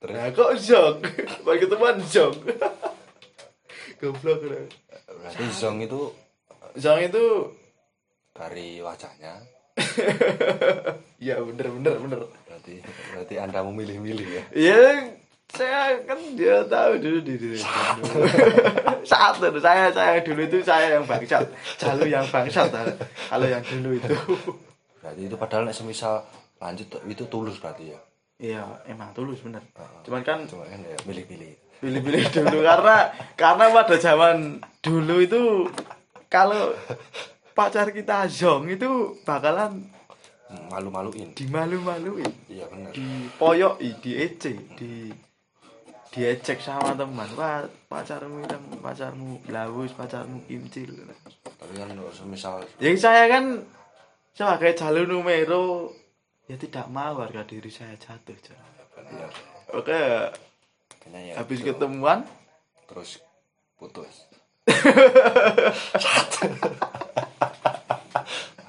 Terus? 0.00 0.14
Nah 0.16 0.26
kok 0.32 0.52
jong? 0.56 0.96
Pas 1.44 1.56
ketemuan 1.60 1.96
jong. 2.08 2.36
Goblok 4.00 4.40
udah 4.48 4.64
berarti 5.10 5.44
zong 5.52 5.84
itu 5.84 6.00
jong 6.80 7.00
itu 7.04 7.24
dari 8.32 8.80
wajahnya? 8.80 9.34
Ya 11.20 11.36
bener 11.44 11.68
bener 11.68 12.00
bener. 12.00 12.20
Berarti 12.48 12.80
berarti 13.12 13.34
anda 13.36 13.60
memilih-milih 13.60 14.24
ya? 14.24 14.44
Ya 14.56 15.19
saya 15.54 15.98
kan 16.06 16.18
dia 16.38 16.62
tahu 16.66 17.00
dulu 17.02 17.18
di 17.26 17.34
saat 19.02 19.36
itu 19.42 19.60
saya 19.60 19.90
saya 19.90 20.22
dulu 20.22 20.40
itu 20.46 20.58
saya 20.62 20.98
yang 20.98 21.04
bangsat. 21.08 21.46
Jalur 21.80 22.06
yang 22.06 22.26
bangsat 22.28 22.70
kalau 23.30 23.46
yang 23.46 23.64
dulu 23.64 23.98
itu. 23.98 24.14
Berarti 25.00 25.20
itu 25.26 25.36
padahal 25.40 25.72
semisal 25.72 26.22
lanjut 26.60 26.86
itu 27.08 27.24
tulus 27.26 27.56
berarti 27.58 27.96
ya? 27.96 27.98
Iya 28.40 28.64
emang 28.88 29.12
tulus 29.12 29.44
bener. 29.44 29.60
Heeh. 29.60 30.00
cuman 30.08 30.22
kan 30.24 30.38
cuma 30.48 30.64
kan 30.64 30.80
ya 30.80 30.96
milih-milih. 31.04 31.52
pilih-pilih 31.80 32.24
dulu 32.28 32.60
karena 32.60 32.96
karena 33.40 33.64
pada 33.72 33.96
zaman 33.96 34.60
dulu 34.84 35.16
itu 35.24 35.64
kalau 36.28 36.76
pacar 37.56 37.88
kita 37.88 38.28
zong 38.28 38.68
itu 38.68 39.16
bakalan 39.24 39.88
malu-maluin. 40.68 41.32
dimalu-maluin. 41.32 42.28
Iya 42.52 42.68
benar 42.68 42.92
dipoyoi 42.92 43.96
diece 44.04 44.52
di 44.76 45.08
diecek 46.10 46.58
sama 46.58 46.94
teman 46.98 47.30
wah 47.38 47.62
pacarmu 47.86 48.42
hitam 48.42 48.62
pacarmu 48.82 49.38
blawus 49.46 49.94
pacarmu 49.94 50.42
kimcil. 50.50 50.90
Tapi 51.46 51.72
kan 51.78 51.94
semisal 52.10 52.66
jadi 52.82 52.96
saya 52.98 53.24
kan 53.30 53.62
sebagai 54.34 54.74
jalur 54.74 55.06
numero 55.06 55.94
ya 56.50 56.58
tidak 56.58 56.90
mau 56.90 57.14
harga 57.22 57.46
diri 57.46 57.70
saya 57.70 57.94
jatuh 57.94 58.34
ya, 58.34 59.28
oke. 59.74 60.02
Ya 61.10 61.34
habis 61.38 61.62
itu. 61.62 61.70
ketemuan. 61.70 62.26
Terus 62.86 63.22
putus. 63.78 64.26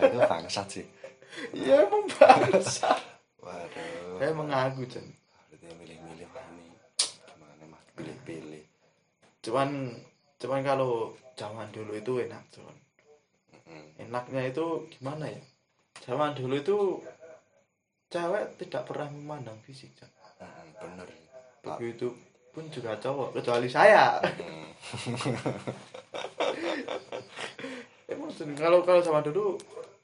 Nah, 0.02 0.10
itu 0.10 0.18
bangsat 0.26 0.66
sih. 0.66 0.86
Ya 1.54 1.86
emang 1.86 2.10
bangsa 2.18 2.90
waduh. 3.42 4.18
Saya 4.18 4.34
mengaku 4.34 4.82
Jon. 4.90 5.06
berarti 5.50 5.66
milih-milih 5.78 6.28
wah 6.34 6.46
ini 6.58 6.74
gimana 6.98 7.64
mah 7.70 7.82
pilih-pilih. 8.02 8.64
Cuman 9.42 9.70
cuman 10.42 10.62
kalau 10.66 11.14
zaman 11.38 11.70
dulu 11.70 11.94
itu 11.94 12.26
enak 12.26 12.42
cuman 12.50 12.74
enaknya 14.02 14.42
itu 14.50 14.66
gimana 14.92 15.30
ya? 15.30 15.42
Zaman 16.02 16.34
dulu 16.34 16.58
itu 16.58 16.78
cewek 18.12 18.58
tidak 18.60 18.84
pernah 18.90 19.08
memandang 19.08 19.56
fisik 19.64 19.94
hmm, 20.02 20.76
bener. 20.82 21.08
Begitu 21.62 22.12
pun 22.52 22.68
juga 22.68 23.00
cowok 23.00 23.40
kecuali 23.40 23.72
saya. 23.72 24.20
Hmm, 24.20 24.68
emang 28.12 28.32
kalau 28.60 28.84
kalau 28.84 29.00
zaman 29.00 29.24
dulu 29.24 29.56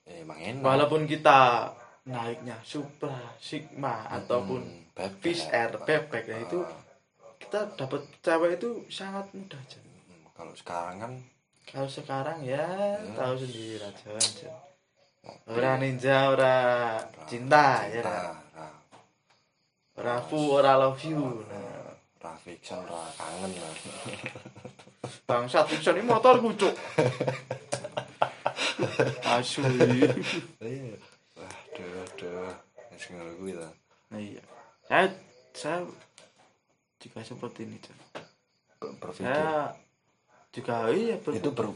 emang 0.08 0.40
enak. 0.40 0.64
walaupun 0.64 1.04
kita 1.04 1.68
naiknya 2.08 2.56
Supra 2.64 3.36
Sigma 3.42 4.08
ataupun 4.08 4.64
Hmm, 4.64 4.88
bebek. 4.96 5.20
Fish 5.20 5.44
Air 5.52 5.76
bebek 5.84 6.24
ya 6.24 6.38
itu 6.40 6.64
Ah, 6.64 6.72
kita 7.48 7.62
dapat 7.80 8.02
cewek 8.20 8.60
itu 8.60 8.70
sangat 8.92 9.24
mudah 9.32 9.62
Jon. 9.72 9.80
hmm, 9.80 10.28
kalau 10.36 10.52
sekarang 10.52 10.96
kan 11.00 11.14
kalau 11.64 11.88
sekarang 11.88 12.44
ya 12.44 12.60
Ya. 13.00 13.16
tahu 13.16 13.34
sendiri 13.40 13.80
aja 13.80 14.52
mobil, 15.24 15.52
ora 15.52 15.72
ninja 15.76 16.18
ora 16.28 16.56
cinta, 17.26 17.88
ya 17.88 18.04
cinta, 18.04 18.16
nah, 18.52 18.76
ora. 19.96 20.16
Fu 20.24 20.40
ora 20.52 20.76
love 20.76 21.00
you 21.04 21.44
nah, 21.48 21.96
ra 22.20 22.36
fiction 22.36 22.84
ra 22.84 23.04
kangen 23.16 23.52
lah 23.56 23.72
bangsat 25.28 25.68
fiction 25.68 25.96
ini 25.96 26.04
motor 26.04 26.40
kucuk. 26.40 26.72
Asu. 29.28 29.60
Iya. 30.60 30.96
Waduh 31.36 31.90
waduh. 32.00 32.52
Wis 32.92 33.04
ngono 33.12 33.32
kuwi 33.38 33.52
ta? 33.54 33.68
Nah 34.12 34.20
iya. 34.20 34.44
Saya 34.88 35.06
saya 35.52 35.78
juga 36.98 37.20
seperti 37.22 37.60
ini. 37.64 37.78
Ber- 38.78 38.96
berpikir. 38.98 39.26
Saya 39.28 39.74
juga 40.50 40.76
iya 40.90 41.16
ber- 41.18 41.36
itu 41.36 41.50
ber, 41.52 41.68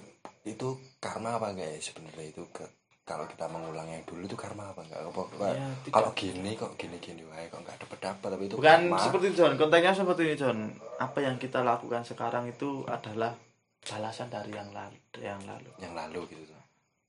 itu 0.44 0.68
karma 0.98 1.38
apa 1.38 1.50
enggak 1.50 1.70
ya 1.70 1.80
sebenarnya? 1.80 2.26
Itu 2.28 2.44
ke, 2.50 2.66
kalau 3.04 3.26
kita 3.26 3.46
mengulang 3.46 3.86
yang 3.86 4.02
dulu 4.04 4.24
itu 4.24 4.34
karma 4.34 4.70
apa 4.70 4.82
enggak? 4.82 5.02
Apa, 5.04 5.22
apa- 5.28 5.54
Ya, 5.54 5.70
kalau 5.90 6.10
gini 6.14 6.54
kok 6.54 6.74
gini 6.76 6.98
gini 6.98 7.22
wae 7.24 7.46
kok 7.48 7.62
enggak 7.62 7.78
dapat 7.80 8.00
dapat 8.00 8.28
tapi 8.32 8.44
itu 8.48 8.56
bukan 8.56 8.80
karma. 8.88 8.98
seperti 9.00 9.26
itu 9.28 9.36
John 9.38 9.54
konteksnya 9.56 9.94
seperti 9.96 10.22
ini 10.24 10.36
John 10.36 10.58
apa 10.98 11.20
yang 11.20 11.36
kita 11.38 11.60
lakukan 11.62 12.02
sekarang 12.02 12.46
itu 12.48 12.86
adalah 12.88 13.34
balasan 13.82 14.30
dari 14.30 14.54
yang 14.54 14.70
lalu 14.72 14.98
yang 15.18 15.42
lalu. 15.44 15.70
Yang 15.78 15.94
lalu 15.94 16.20
gitu 16.30 16.44
tuh 16.48 16.62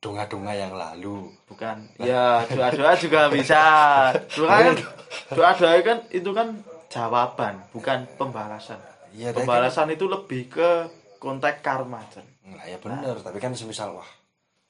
donga-donga 0.03 0.51
yang 0.51 0.75
lalu. 0.75 1.31
Bukan. 1.47 1.77
Ya 1.95 2.43
doa 2.49 2.69
doa 2.69 2.93
juga 2.97 3.31
bisa. 3.31 3.63
Doa 4.35 4.51
kan 4.59 4.75
doa 5.37 5.51
doa 5.55 5.79
kan 5.79 5.99
itu 6.11 6.31
kan 6.33 6.49
jawaban 6.93 7.57
bukan 7.73 8.05
pembalasan 8.21 8.77
iya 9.11 9.33
tapi 9.33 9.43
kan- 9.43 9.49
pembalasan 9.49 9.89
itu 9.89 10.05
lebih 10.05 10.53
ke 10.53 10.71
konteks 11.17 11.65
karma 11.65 12.05
John 12.13 12.29
Nah, 12.43 12.69
ya 12.69 12.77
bener, 12.77 13.17
tapi 13.23 13.39
kan 13.39 13.55
semisal 13.55 13.97
wah 13.97 14.11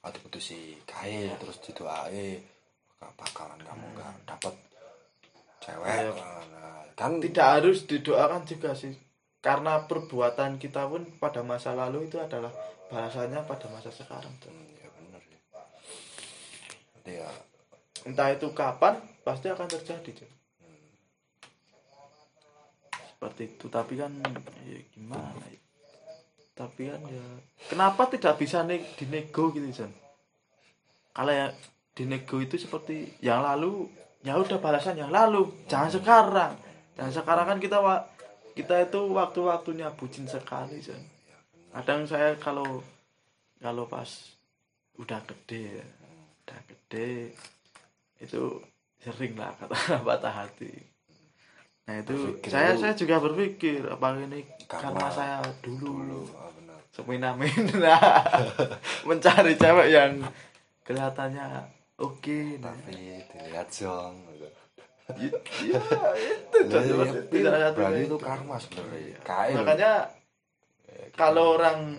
ada 0.01 0.15
putusi 0.21 0.79
kae 0.85 1.35
terus 1.35 1.59
didoae 1.59 2.39
bakal- 2.95 3.17
bakalan 3.19 3.59
kamu 3.59 3.85
nggak 3.97 4.13
dapet 4.23 4.55
cewek. 5.59 5.89
Iya. 5.89 6.13
Nah, 6.13 6.85
kan 6.95 7.19
tidak 7.19 7.47
harus 7.59 7.89
didoakan 7.89 8.45
juga 8.45 8.77
sih 8.77 8.93
karena 9.41 9.83
perbuatan 9.87 10.61
kita 10.61 10.87
pun 10.87 11.03
pada 11.17 11.43
masa 11.43 11.73
lalu 11.73 12.07
itu 12.07 12.21
adalah 12.21 12.53
balasannya 12.87 13.41
pada 13.43 13.67
masa 13.67 13.91
sekarang 13.91 14.31
John. 14.39 14.53
Hmm, 14.53 14.69
ya 14.77 14.89
bener 14.93 15.23
ya. 15.25 15.41
Ya 17.09 17.31
entah 18.05 18.29
itu 18.31 18.47
kapan 18.53 19.01
pasti 19.23 19.49
akan 19.49 19.67
terjadi 19.67 20.23
John. 20.23 20.33
Seperti 23.23 23.55
itu. 23.55 23.71
Tapi 23.71 23.95
kan 23.95 24.11
ya 24.67 24.81
gimana 24.91 25.39
ya? 25.47 25.61
Tapi 26.59 26.91
kan 26.91 26.99
ya 27.07 27.23
kenapa 27.71 28.11
tidak 28.11 28.35
bisa 28.43 28.67
nih 28.67 28.83
dinego 28.99 29.55
gitu 29.55 29.71
John 29.71 29.95
kalau 31.15 31.31
ya 31.31 31.55
dinego 31.95 32.43
itu 32.43 32.59
seperti 32.59 33.23
yang 33.23 33.47
lalu 33.47 33.87
ya 34.27 34.35
udah 34.35 34.59
balasan 34.59 34.99
yang 34.99 35.15
lalu. 35.15 35.47
Jangan 35.71 35.91
sekarang. 35.95 36.53
Jangan 36.99 37.13
sekarang 37.15 37.47
kan 37.47 37.59
kita 37.63 37.79
kita 38.59 38.91
itu 38.91 39.01
waktu-waktunya 39.15 39.95
bucin 39.95 40.27
sekali 40.27 40.83
John 40.83 41.01
kadang 41.73 42.05
saya 42.05 42.37
kalau 42.37 42.85
kalau 43.65 43.89
pas 43.89 44.37
udah 45.01 45.25
gede 45.25 45.81
ya, 45.81 45.87
udah 46.45 46.61
gede 46.69 47.33
itu 48.21 48.61
sering 49.01 49.41
lah 49.41 49.57
kata 49.57 50.05
patah 50.07 50.35
hati 50.45 50.92
nah 51.83 51.95
itu 51.99 52.15
Berpikir 52.15 52.49
saya 52.49 52.71
dulu. 52.71 52.81
saya 52.81 52.93
juga 52.95 53.17
berpikir 53.19 53.81
apa 53.85 54.07
ini 54.17 54.41
Karma 54.65 54.83
karena 54.95 55.09
saya 55.11 55.37
dulu, 55.61 55.91
dulu 55.99 56.21
ah, 56.33 56.49
semena-mena 56.89 57.97
mencari 59.09 59.53
cewek 59.55 59.89
yang 59.91 60.13
kelihatannya 60.83 61.47
oke 61.99 62.39
nah. 62.59 62.71
tapi 62.71 62.93
dilihat 63.27 63.69
Jong 63.69 64.15
gitu. 64.31 64.47
ya 65.13 65.29
itu 65.29 65.39
Ya, 65.69 65.81
ya, 66.15 66.35
Itu 67.29 67.49
satu 67.51 67.77
berarti 67.77 68.01
itu 68.07 68.17
karma 68.17 68.57
sebenarnya 68.57 69.19
Iya. 69.19 69.55
makanya 69.59 69.93
kalau 71.13 71.59
orang 71.59 71.99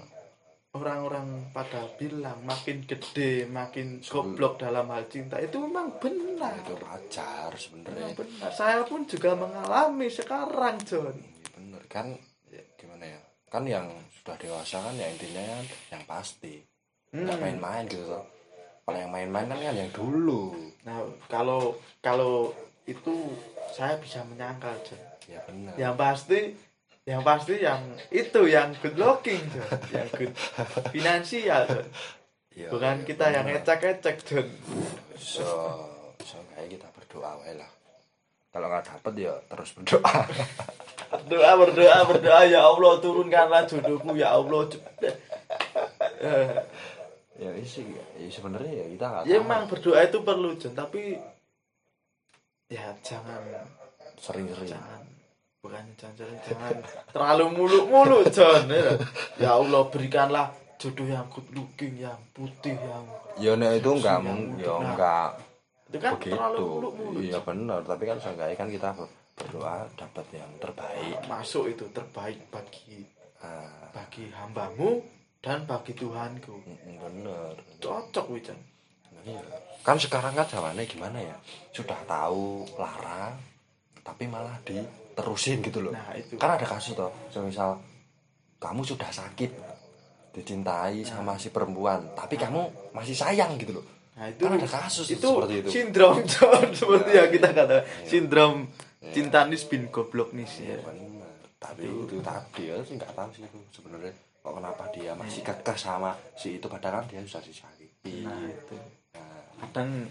orang-orang 0.73 1.53
pada 1.53 1.85
bilang 2.01 2.41
makin 2.49 2.81
gede 2.89 3.45
makin 3.45 4.01
goblok 4.01 4.57
dalam 4.57 4.89
hal 4.89 5.05
cinta 5.05 5.37
itu 5.37 5.61
memang 5.61 6.01
benar. 6.01 6.57
Itu 6.65 6.73
wajar 6.81 7.53
sebenarnya. 7.53 8.17
Benar. 8.17 8.49
Saya 8.49 8.81
pun 8.81 9.05
juga 9.05 9.37
mengalami 9.37 10.09
sekarang 10.09 10.81
John. 10.81 11.13
Iya, 11.13 11.47
bener 11.53 11.83
kan 11.85 12.17
ya, 12.49 12.63
gimana 12.73 13.05
ya? 13.05 13.21
Kan 13.53 13.69
yang 13.69 13.85
sudah 14.17 14.33
dewasa 14.41 14.81
kan 14.81 14.97
ya 14.97 15.07
intinya 15.13 15.45
kan 15.45 15.65
yang 15.93 16.03
pasti. 16.09 16.65
Nggak 17.13 17.37
Hmm. 17.37 17.43
main-main 17.45 17.85
gitu 17.85 18.17
kalau 18.83 18.97
yang 18.97 19.13
main-main 19.13 19.45
kan 19.45 19.59
kan 19.61 19.75
yang 19.77 19.91
dulu. 19.93 20.57
Nah 20.89 21.05
kalau 21.29 21.77
kalau 22.01 22.49
itu 22.89 23.29
saya 23.69 24.01
bisa 24.01 24.25
menyangkal 24.25 24.73
John. 24.81 24.97
Ya 25.29 25.37
benar. 25.45 25.77
Yang 25.77 25.95
pasti 26.01 26.39
yang 27.03 27.21
pasti 27.21 27.59
yang 27.59 27.83
itu 28.11 28.41
yang 28.47 28.71
good 28.79 28.95
looking 28.95 29.43
John 29.51 29.79
yang 29.91 30.07
good 30.11 30.33
finansial 30.95 31.63
John 31.67 31.87
Ya, 32.53 32.69
bukan 32.69 33.01
ya, 33.01 33.05
kita 33.09 33.25
yang 33.33 33.49
bener. 33.49 33.65
ngecek-ngecek 33.65 34.17
John 34.29 34.47
so 35.17 35.45
so 36.21 36.37
kayak 36.53 36.77
kita 36.77 36.87
berdoa 36.93 37.33
wae 37.41 37.57
lah. 37.57 37.71
Kalau 38.53 38.69
nggak 38.69 38.85
dapet 38.85 39.13
ya 39.25 39.33
terus 39.49 39.73
berdoa. 39.73 40.13
Doa 41.25 41.51
berdoa 41.57 41.97
berdoa. 42.05 42.41
Ya 42.45 42.61
Allah 42.61 42.93
turunkanlah 43.01 43.65
jodohku. 43.65 44.13
Ya 44.13 44.37
Allah 44.37 44.69
ya 47.41 47.49
isi 47.57 47.81
ya 47.89 48.29
sebenarnya 48.29 48.71
ya 48.71 48.85
kita 48.93 49.05
nggak 49.09 49.23
ya 49.25 49.35
emang 49.41 49.65
berdoa 49.65 49.99
itu 50.05 50.21
perlu 50.21 50.53
John 50.61 50.77
tapi 50.77 51.17
ya 52.69 52.93
jangan 53.01 53.41
sering-sering. 54.21 54.69
jangan 54.69 55.01
bukan 55.63 55.85
jangan 55.95 56.27
jangan, 56.43 56.75
terlalu 57.09 57.45
muluk-muluk 57.55 58.27
John 58.29 58.67
ya. 58.67 58.99
ya 59.39 59.49
Allah 59.55 59.87
berikanlah 59.87 60.51
jodoh 60.75 61.07
yang 61.07 61.23
good 61.31 61.47
looking 61.55 61.95
yang 61.95 62.19
putih 62.35 62.75
yang 62.75 63.07
ya 63.39 63.55
nek 63.55 63.79
itu 63.79 63.89
nggak 63.89 64.17
Yang 64.19 64.27
mung- 64.27 64.59
ya 64.59 64.73
udah. 64.75 64.91
nggak 64.91 65.29
itu 65.87 65.97
kan 65.97 66.11
terlalu 66.19 66.51
begitu 66.51 66.67
muluk-muluk 66.67 67.21
iya 67.23 67.39
benar 67.39 67.79
tapi 67.81 68.03
kan 68.03 68.17
seenggaknya 68.19 68.55
kan 68.55 68.67
kita 68.67 68.89
ber- 68.91 69.13
berdoa 69.33 69.75
dapat 69.95 70.25
yang 70.31 70.51
terbaik. 70.59 71.17
Masuk 71.25 71.65
itu 71.65 71.89
terbaik 71.89 72.37
bagi 72.49 73.01
ah. 73.39 73.89
bagi 73.89 74.29
hambamu 74.29 75.01
dan 75.39 75.65
bagi 75.65 75.89
Tuhanku. 75.91 76.53
Bener. 76.85 77.55
Cocok 77.79 78.29
Wijan 78.29 78.59
Iya. 79.23 79.39
kan 79.81 79.95
sekarang 79.95 80.35
kan 80.35 80.43
zamannya 80.45 80.83
gimana 80.83 81.17
ya? 81.17 81.33
Sudah 81.71 81.97
tahu 82.03 82.67
larang 82.75 83.39
tapi 84.03 84.27
malah 84.27 84.59
diterusin 85.13 85.61
gitu 85.61 85.79
loh. 85.79 85.93
Nah 85.93 86.17
itu. 86.17 86.33
Kan 86.35 86.57
ada 86.57 86.65
kasus 86.65 86.97
toh 86.97 87.13
misal 87.39 87.77
kamu 88.57 88.81
sudah 88.81 89.07
sakit 89.07 89.51
dicintai 90.33 91.05
sama 91.05 91.37
si 91.37 91.53
perempuan 91.53 92.17
tapi 92.17 92.35
kamu 92.35 92.91
masih 92.91 93.13
sayang 93.13 93.53
gitu 93.61 93.77
loh. 93.77 93.85
Nah 94.17 94.25
itu 94.27 94.41
kan 94.41 94.57
ada 94.57 94.65
kasus 94.65 95.05
itu 95.07 95.21
seperti 95.21 95.53
itu. 95.61 95.69
sindrom 95.69 96.17
seperti 96.79 97.11
yang 97.13 97.29
kita 97.29 97.49
kata 97.53 97.77
sindrom 98.03 98.65
Iya. 99.03 99.19
cintanis 99.19 99.67
bin 99.67 99.91
goblok 99.91 100.31
nih 100.31 100.47
sih 100.47 100.63
ya 100.63 100.79
benar 100.79 101.27
tapi 101.59 101.83
itu. 101.91 102.23
tadi 102.23 102.71
ya 102.71 102.79
sih 102.87 102.95
nggak 102.95 103.11
tahu 103.11 103.29
sih 103.35 103.43
itu 103.43 103.59
sebenarnya 103.75 104.15
kok 104.39 104.53
kenapa 104.55 104.83
dia 104.95 105.11
masih 105.11 105.43
kekeh 105.43 105.75
sama 105.75 106.15
si 106.39 106.55
itu 106.55 106.71
padahal 106.71 107.03
dia 107.11 107.19
sudah 107.27 107.43
disakiti 107.43 108.23
nah 108.23 108.39
itu. 108.47 108.79
Nah, 109.11 109.43
kadang 109.59 110.07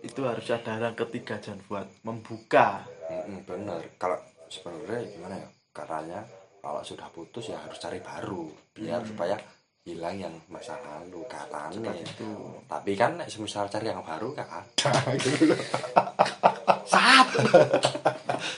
itu 0.00 0.20
harus 0.24 0.46
ada 0.48 0.80
orang 0.80 0.96
ketiga 0.96 1.36
John 1.40 1.60
buat 1.68 1.86
membuka. 2.04 2.84
Mm-mm, 3.08 3.44
benar 3.44 3.80
kalau 4.00 4.18
sebenarnya 4.48 5.00
gimana 5.12 5.34
ya? 5.36 5.48
Caranya 5.70 6.20
kalau 6.60 6.82
sudah 6.84 7.08
putus 7.12 7.52
ya 7.52 7.58
harus 7.60 7.78
cari 7.80 8.02
baru 8.02 8.50
biar 8.74 9.00
supaya 9.06 9.36
hilang 9.84 10.16
yang 10.20 10.34
masa 10.52 10.76
lalu 10.80 11.24
katanya 11.28 11.92
itu. 11.96 12.30
Tapi 12.68 12.92
kan 12.96 13.20
semisal 13.28 13.68
cari 13.68 13.88
yang 13.88 14.04
baru 14.04 14.32
gak 14.36 14.48
ada. 14.48 14.92
Gitu 15.22 15.52
loh 15.52 15.60
saat. 16.90 17.28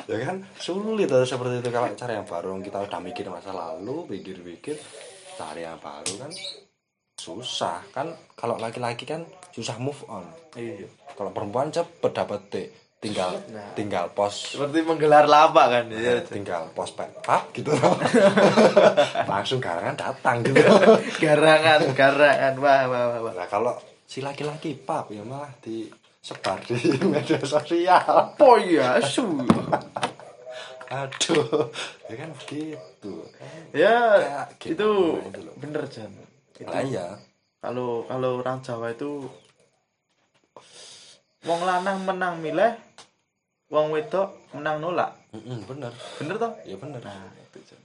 Ya 0.08 0.18
kan? 0.24 0.36
Sulit 0.56 1.08
tuh 1.08 1.24
seperti 1.28 1.60
itu. 1.60 1.68
Kalau 1.68 1.88
cari 1.92 2.12
yang 2.16 2.28
baru 2.28 2.50
kita 2.64 2.78
udah 2.80 3.00
mikir 3.04 3.26
masa 3.28 3.52
lalu 3.52 4.08
pikir-pikir 4.08 4.76
cari 5.36 5.64
yang 5.64 5.80
baru 5.80 6.28
kan 6.28 6.32
susah. 7.22 7.78
Kan 7.94 8.10
kalau 8.34 8.58
laki-laki 8.58 9.06
kan 9.06 9.22
susah 9.54 9.78
move 9.78 10.02
on. 10.10 10.26
Iya. 10.58 10.90
Kalau 11.14 11.30
perempuan 11.30 11.70
cepet 11.70 12.10
dapet 12.10 12.40
deh 12.50 12.68
tinggal 12.98 13.34
Nah. 13.50 13.74
tinggal 13.74 14.10
pos. 14.14 14.54
Seperti 14.54 14.82
menggelar 14.82 15.26
lapak 15.26 15.66
kan 15.70 15.84
ya 15.90 16.22
tinggal 16.22 16.70
pos 16.70 16.94
pap 16.94 17.50
gitu 17.54 17.70
loh. 17.74 17.94
Langsung 19.30 19.62
garangan 19.62 19.94
datang 19.94 20.42
gitu. 20.42 20.62
Garangan 21.24 21.94
garangan. 21.94 22.54
Wah 22.58 22.82
wah 22.90 23.04
wah, 23.10 23.18
wah. 23.30 23.34
nah 23.34 23.46
kalau 23.46 23.74
si 24.06 24.22
laki-laki 24.22 24.78
pap 24.78 25.10
ya 25.10 25.22
malah 25.26 25.50
disebar 25.62 26.58
di 26.62 26.78
media 27.12 27.38
sosial. 27.42 28.38
Oh 28.38 28.58
iya 28.58 28.98
su 29.02 29.26
aduh 30.92 31.72
ya 32.04 32.14
kan 32.20 32.30
begitu 32.36 33.12
ya 33.72 33.96
Kayak 34.60 34.76
itu 34.76 34.88
gimana 34.92 35.40
itu 35.40 35.52
bener 35.56 35.82
Jan 35.88 36.12
itu 36.52 36.68
lah 36.68 36.82
iya. 36.84 37.06
Kalau 37.62 38.04
kalau 38.10 38.42
orang 38.42 38.58
Jawa 38.60 38.90
itu 38.92 39.26
wong 41.46 41.60
lanang 41.62 42.02
menang 42.06 42.34
milih 42.42 42.74
wong 43.72 43.94
wedok 43.94 44.28
menang 44.52 44.78
nolak. 44.82 45.10
Mm-mm, 45.32 45.64
bener. 45.64 45.92
Bener 46.20 46.36
toh? 46.36 46.52
Ya 46.66 46.76
bener. 46.76 47.00
Nah. 47.00 47.30
Itu 47.50 47.58
Jan. 47.64 47.80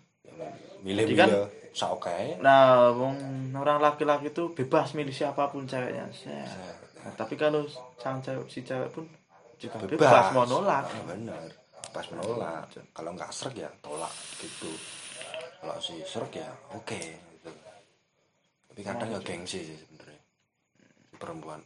milih 0.83 1.03
kan- 1.17 1.49
saokai 1.77 2.41
nah 2.41 2.89
wong 2.89 3.17
orang 3.53 3.77
laki-laki 3.77 4.33
itu 4.33 4.49
bebas 4.49 4.97
milih 4.97 5.13
siapa 5.13 5.45
pun 5.53 5.69
ceweknya. 5.69 6.09
Set. 6.09 6.49
Nah, 7.05 7.13
tapi 7.13 7.37
kalau 7.37 7.69
sang 8.01 8.17
cewek 8.21 8.49
si 8.49 8.65
cewek 8.65 8.89
pun 8.89 9.05
juga 9.61 9.77
bebas, 9.85 9.93
bebas 9.93 10.25
mau 10.33 10.45
nolak. 10.49 10.85
Ah, 10.89 11.03
bener. 11.05 11.41
Pas 11.93 12.05
menolak 12.13 12.65
kalau 12.93 13.13
nggak 13.13 13.29
serak 13.29 13.55
ya 13.57 13.69
tolak 13.81 14.13
gitu. 14.41 14.69
Kalau 15.61 15.77
si 15.81 16.01
serak 16.05 16.33
ya 16.33 16.49
oke. 16.73 16.97
gitu. 16.97 17.26
Tapi 18.77 18.85
kadang 18.85 19.09
ya 19.09 19.19
gengsi 19.25 19.65
sih 19.65 19.73
sebenarnya. 19.73 20.21
Perempuan. 21.17 21.61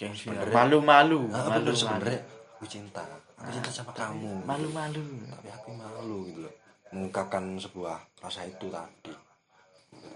Gengsi 0.00 0.32
Bener. 0.32 0.48
malu-malu. 0.48 1.28
Ah, 1.28 1.44
malu 1.44 1.60
bener 1.60 1.74
sebenarnya 1.76 2.20
aku 2.56 2.64
cinta. 2.64 3.04
Aku 3.36 3.52
cinta 3.52 3.68
sama 3.68 3.92
kamu. 3.92 4.40
malu-malu. 4.48 5.04
Tapi 5.28 5.48
aku 5.52 5.76
malu 5.76 6.24
gitu 6.24 6.48
loh. 6.48 6.54
Mengungkapkan 6.88 7.60
sebuah 7.60 8.00
rasa 8.24 8.48
itu 8.48 8.64
tadi. 8.72 9.12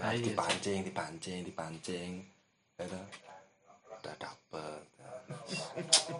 Ah, 0.01 0.17
iya. 0.17 0.25
dipancing 0.25 0.89
dipancing 0.89 1.45
dipancing. 1.45 2.25
Gitu. 2.81 3.01
Udah 3.93 4.17
dapet. 4.17 4.81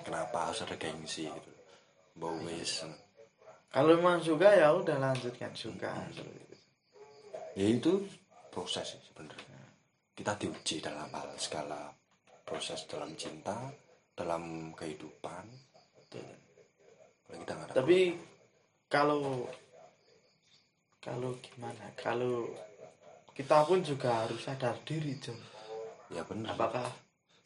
Kenapa 0.05 0.53
harus 0.53 0.61
ada 0.61 0.77
gengsi 0.77 1.25
gitu? 1.25 1.53
Bau 2.21 2.37
wis. 2.45 2.85
Kalau 3.73 3.97
memang 3.97 4.21
suka 4.21 4.61
ya 4.61 4.77
udah 4.77 5.01
lanjutkan 5.01 5.57
suka. 5.57 5.89
Ya 7.57 7.65
itu 7.65 8.05
proses 8.53 8.93
sih 8.93 9.01
sebenarnya 9.09 9.50
kita 10.13 10.37
diuji 10.37 10.79
dalam 10.79 11.09
hal 11.11 11.31
segala 11.37 11.89
proses 12.43 12.85
dalam 12.87 13.15
cinta 13.15 13.71
dalam 14.13 14.75
kehidupan. 14.75 15.45
Kita 17.31 17.55
tapi 17.71 18.19
kalau 18.91 19.47
kalau 20.99 21.31
gimana? 21.41 21.95
Kalau 21.95 22.51
kita 23.33 23.65
pun 23.65 23.81
juga 23.81 24.27
harus 24.27 24.43
sadar 24.43 24.77
diri 24.83 25.15
John 25.23 25.39
ya 26.11 26.27
benar. 26.27 26.53
Apakah 26.53 26.91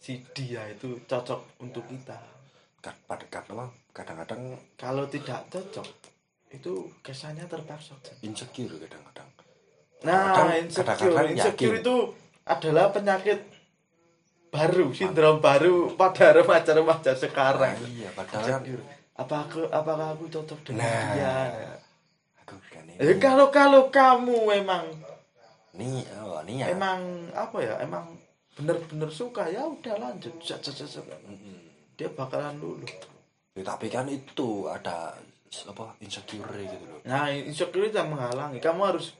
si 0.00 0.24
dia 0.33 0.64
itu 0.72 0.98
cocok 1.05 1.61
untuk 1.61 1.85
kita? 1.87 2.16
Pada 2.81 3.24
kadang 3.29 3.68
kadang-kadang 3.92 4.42
kalau 4.74 5.05
tidak 5.07 5.44
cocok 5.53 5.87
itu 6.50 6.72
kesannya 7.05 7.44
terpaksa 7.44 7.92
John. 8.00 8.16
insecure 8.24 8.72
kadang-kadang. 8.81 9.29
Nah 10.09 10.33
Kadang- 10.33 10.64
insecure. 10.64 10.85
kadang-kadang 11.12 11.33
insecure 11.37 11.77
yakin. 11.77 11.83
itu 11.85 11.94
adalah 12.44 12.92
penyakit 12.92 13.40
baru 14.52 14.94
sindrom 14.94 15.42
baru 15.42 15.96
pada 15.98 16.30
remaja-remaja 16.30 17.16
sekarang. 17.18 17.74
Iya 17.90 18.12
padahal 18.14 18.62
kan 18.62 18.62
insecure 19.16 19.66
apakah 19.72 20.09
aku 20.14 20.24
cocok 20.30 20.61
dengan 20.62 20.85
Nah. 20.87 21.14
dia? 21.16 21.35
aku 22.44 22.54
kan 22.70 22.85
eh 22.87 23.16
kalau 23.18 23.48
kalau 23.48 23.88
kamu 23.88 24.62
emang 24.62 24.85
nih 25.74 26.07
oh, 26.22 26.38
nih 26.46 26.62
ya. 26.62 26.66
emang 26.70 27.00
apa 27.35 27.57
ya 27.59 27.74
emang 27.83 28.14
bener-bener 28.54 29.11
suka 29.11 29.50
ya 29.50 29.66
udah 29.66 29.98
lanjut. 29.98 30.35
Dia 31.94 32.11
bakalan 32.11 32.59
lulu 32.59 32.87
Ya, 33.54 33.62
tapi 33.62 33.87
kan 33.87 34.11
itu 34.11 34.66
ada 34.66 35.14
apa 35.70 35.94
insecure 36.02 36.50
gitu 36.59 36.85
loh. 36.90 36.98
Nah 37.07 37.30
insecure 37.30 37.87
itu 37.87 37.94
yang 37.94 38.11
menghalangi. 38.11 38.59
Kamu 38.59 38.83
harus 38.83 39.14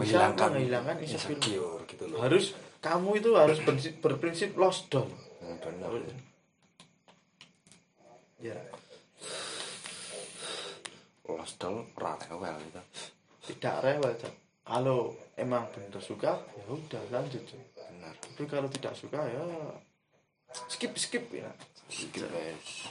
bisa 0.00 0.16
menghilangkan 0.56 0.96
insecure 1.04 1.36
insecure 1.36 1.80
gitu 1.86 2.04
loh. 2.10 2.18
Harus 2.24 2.44
kamu 2.80 3.10
itu 3.20 3.30
harus 3.36 3.58
berprinsip, 3.60 3.92
berprinsip 4.00 4.50
lost 4.56 4.88
doll 4.88 5.08
Hmm, 5.40 5.56
benar 5.60 5.92
ya. 5.96 6.14
ya. 8.52 8.58
Lost 11.30 11.56
doll 11.60 11.86
rewel 11.96 12.56
gitu. 12.68 12.80
Tidak 13.54 13.76
rewel 13.84 14.12
Jon. 14.16 14.34
kalau 14.60 15.10
emang 15.34 15.66
bener 15.74 15.98
suka 15.98 16.38
ya 16.54 16.64
udah 16.68 17.02
lanjut 17.10 17.42
Jon. 17.44 17.60
benar. 17.74 18.14
Tapi 18.20 18.44
kalau 18.46 18.68
tidak 18.68 18.94
suka 18.94 19.18
ya 19.28 19.42
skip 20.68 20.92
skip 20.96 21.24
ya. 21.32 21.48
Skip 21.90 22.28
guys. 22.28 22.88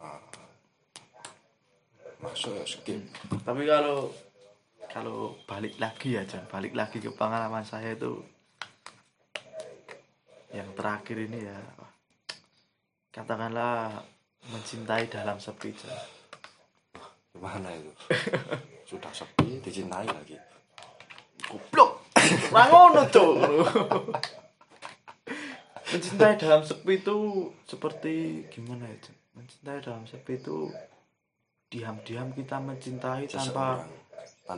Ah. 0.00 0.20
masuk 2.20 2.52
ya 2.52 2.64
skip. 2.68 3.00
Tapi 3.42 3.62
kalau 3.64 4.12
kalau 4.90 5.38
balik 5.46 5.78
lagi 5.78 6.18
ya 6.18 6.26
Jon, 6.26 6.42
balik 6.50 6.74
lagi 6.74 6.98
ke 6.98 7.14
pengalaman 7.14 7.62
saya 7.62 7.94
itu 7.94 8.18
yang 10.50 10.66
terakhir 10.74 11.30
ini 11.30 11.46
ya. 11.46 11.58
Katakanlah 13.14 14.02
mencintai 14.50 15.06
dalam 15.06 15.38
sepi 15.38 15.70
Jon. 15.70 15.94
gimana 17.30 17.70
itu? 17.70 17.94
Sudah 18.90 19.14
sepi 19.14 19.62
dicintai 19.62 20.10
lagi. 20.10 20.34
Goblok. 21.46 22.02
Ngono 22.50 23.06
Cuk. 23.06 23.34
mencintai 25.90 26.38
dalam 26.38 26.62
sepi 26.62 27.02
itu 27.02 27.50
seperti 27.66 28.46
gimana 28.46 28.86
ya 28.86 29.10
mencintai 29.34 29.82
dalam 29.82 30.06
sepi 30.06 30.38
itu 30.38 30.70
diam-diam 31.66 32.30
kita 32.30 32.62
mencintai 32.62 33.26
seseorang. 33.26 33.46
tanpa 33.50 33.66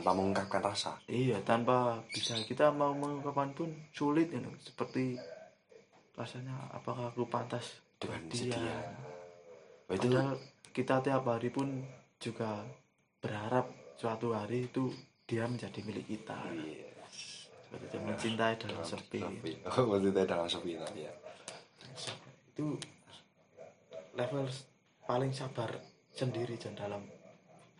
mengungkapkan 0.01 0.63
rasa 0.63 0.97
Iya, 1.05 1.37
tanpa 1.45 2.01
bisa 2.09 2.33
kita 2.41 2.73
mau 2.73 2.95
mengungkapkan 2.97 3.53
pun 3.53 3.69
sulit 3.93 4.33
ini. 4.33 4.49
Seperti 4.57 5.19
rasanya 6.17 6.55
apakah 6.73 7.13
aku 7.13 7.29
pantas 7.29 7.77
Dengan 8.01 8.25
dia. 8.31 8.57
Oh, 9.89 9.93
itu 9.93 10.09
Padahal 10.09 10.33
kita 10.73 10.95
tiap 11.05 11.23
hari 11.29 11.53
pun 11.53 11.85
juga 12.17 12.65
berharap 13.21 13.69
suatu 13.99 14.33
hari 14.33 14.65
itu 14.71 14.89
dia 15.29 15.45
menjadi 15.45 15.79
milik 15.85 16.09
kita. 16.09 16.39
Yes. 16.57 17.47
Seperti 17.69 17.85
itu, 17.89 17.97
mencintai 18.01 18.53
dalam 18.57 18.81
sepi. 18.81 19.21
oh 19.69 19.83
mencintai 19.89 20.25
dalam 20.25 20.47
sepi 20.49 20.77
ya 20.77 21.13
Itu 22.53 22.77
level 24.13 24.45
paling 25.09 25.33
sabar 25.33 25.69
sendiri 26.13 26.53
Jon 26.61 26.77
dalam 26.77 27.01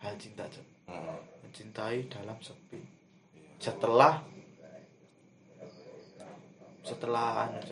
hal 0.02 0.14
cinta 0.18 0.44
hmm. 0.90 1.43
Mencintai 1.54 2.10
dalam 2.10 2.34
sepi. 2.42 2.82
Setelah 3.62 4.26
setelah 6.82 7.46
anu 7.46 7.62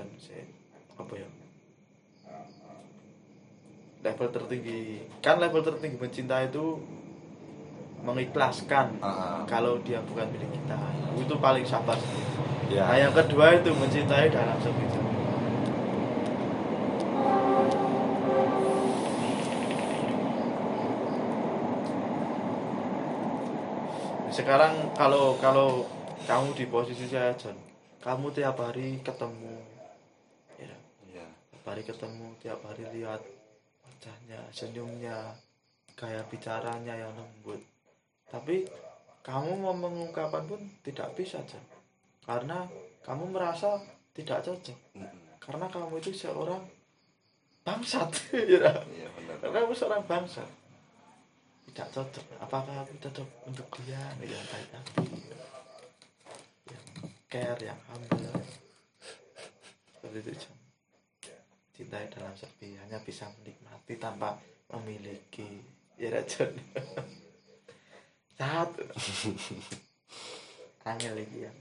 apa 1.02 1.14
ya? 1.18 1.28
Level 4.06 4.28
tertinggi. 4.30 5.02
Kan 5.18 5.42
level 5.42 5.66
tertinggi 5.66 5.98
mencinta 5.98 6.46
itu 6.46 6.78
mengikhlaskan 8.06 9.02
Ah, 9.02 9.42
kalau 9.50 9.82
dia 9.82 9.98
bukan 10.06 10.30
milik 10.30 10.62
kita. 10.62 10.78
Itu 11.18 11.42
paling 11.42 11.66
sabar 11.66 11.98
ya. 12.70 12.86
Nah 12.86 12.98
yang 13.02 13.10
kedua 13.10 13.58
itu 13.58 13.74
mencintai 13.74 14.30
dalam 14.30 14.62
sepi 14.62 14.86
sekarang 24.32 24.96
kalau 24.96 25.36
kalau 25.36 25.84
kamu 26.24 26.56
di 26.56 26.64
posisi 26.64 27.04
saya 27.04 27.36
John 27.36 27.52
kamu 28.00 28.32
tiap 28.32 28.56
hari 28.56 28.96
ketemu 29.04 29.60
ya. 30.56 30.72
Ya 31.12 31.26
tiap 31.52 31.64
hari 31.68 31.84
ketemu 31.84 32.32
tiap 32.40 32.64
hari 32.64 32.88
lihat 32.96 33.20
wajahnya 33.84 34.40
senyumnya 34.48 35.36
gaya 35.92 36.24
bicaranya 36.32 36.96
yang 36.96 37.12
lembut. 37.12 37.60
Tapi 38.32 38.64
kamu 39.20 39.52
mau 39.60 39.76
mengungkapkan 39.76 40.48
pun 40.48 40.64
tidak 40.80 41.12
bisa 41.12 41.44
John. 41.44 41.62
Karena 42.24 42.64
kamu 43.04 43.36
merasa 43.36 43.84
tidak 44.16 44.40
cocok. 44.48 44.96
Mm-mm. 44.96 45.20
karena 45.42 45.66
kamu 45.68 46.00
itu 46.00 46.14
seorang 46.14 46.62
bangsat 47.68 48.08
ya. 48.48 48.80
Benar 49.12 49.36
karena 49.44 49.58
kamu 49.60 49.74
seorang 49.76 50.02
bangsat 50.08 50.61
tidak 51.70 51.88
cocok. 51.94 52.26
Apakah 52.42 52.74
aku 52.82 52.94
cocok 52.98 53.28
untuk 53.46 53.68
dia 53.86 54.00
yang 54.18 54.46
baik 54.50 54.70
hati 54.74 55.06
yang 56.68 56.86
care 57.30 57.60
yang 57.62 57.80
humble. 57.88 58.42
Seperti 59.94 60.18
itu 60.18 60.32
John 60.42 60.56
cinta 61.72 61.98
dalam 62.12 62.34
sepi 62.36 62.76
hanya 62.76 63.00
bisa 63.00 63.30
menikmati 63.40 63.96
tanpa 63.96 64.36
memiliki. 64.72 65.62
Ya 66.00 66.18
John 66.26 66.52
satu 68.36 68.82
angel 70.90 71.14
lagi 71.14 71.38
ya. 71.46 71.52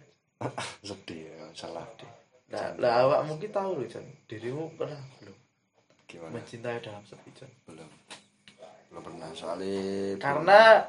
Sedih 0.81 1.29
ya 1.29 1.45
salah. 1.53 1.85
Nah, 2.51 2.75
lah 2.81 3.07
awak 3.07 3.21
mungkin 3.29 3.53
tahu 3.53 3.79
loh 3.79 3.87
John 3.87 4.03
dirimu 4.27 4.75
pernah 4.75 4.99
belum 5.21 5.37
gimana? 6.09 6.35
mencintai 6.35 6.83
dalam 6.83 7.05
sepi 7.07 7.31
John 7.37 7.51
belum 7.69 7.87
belum 8.91 9.03
pernah 9.07 9.31
soalnya 9.31 10.19
karena 10.19 10.83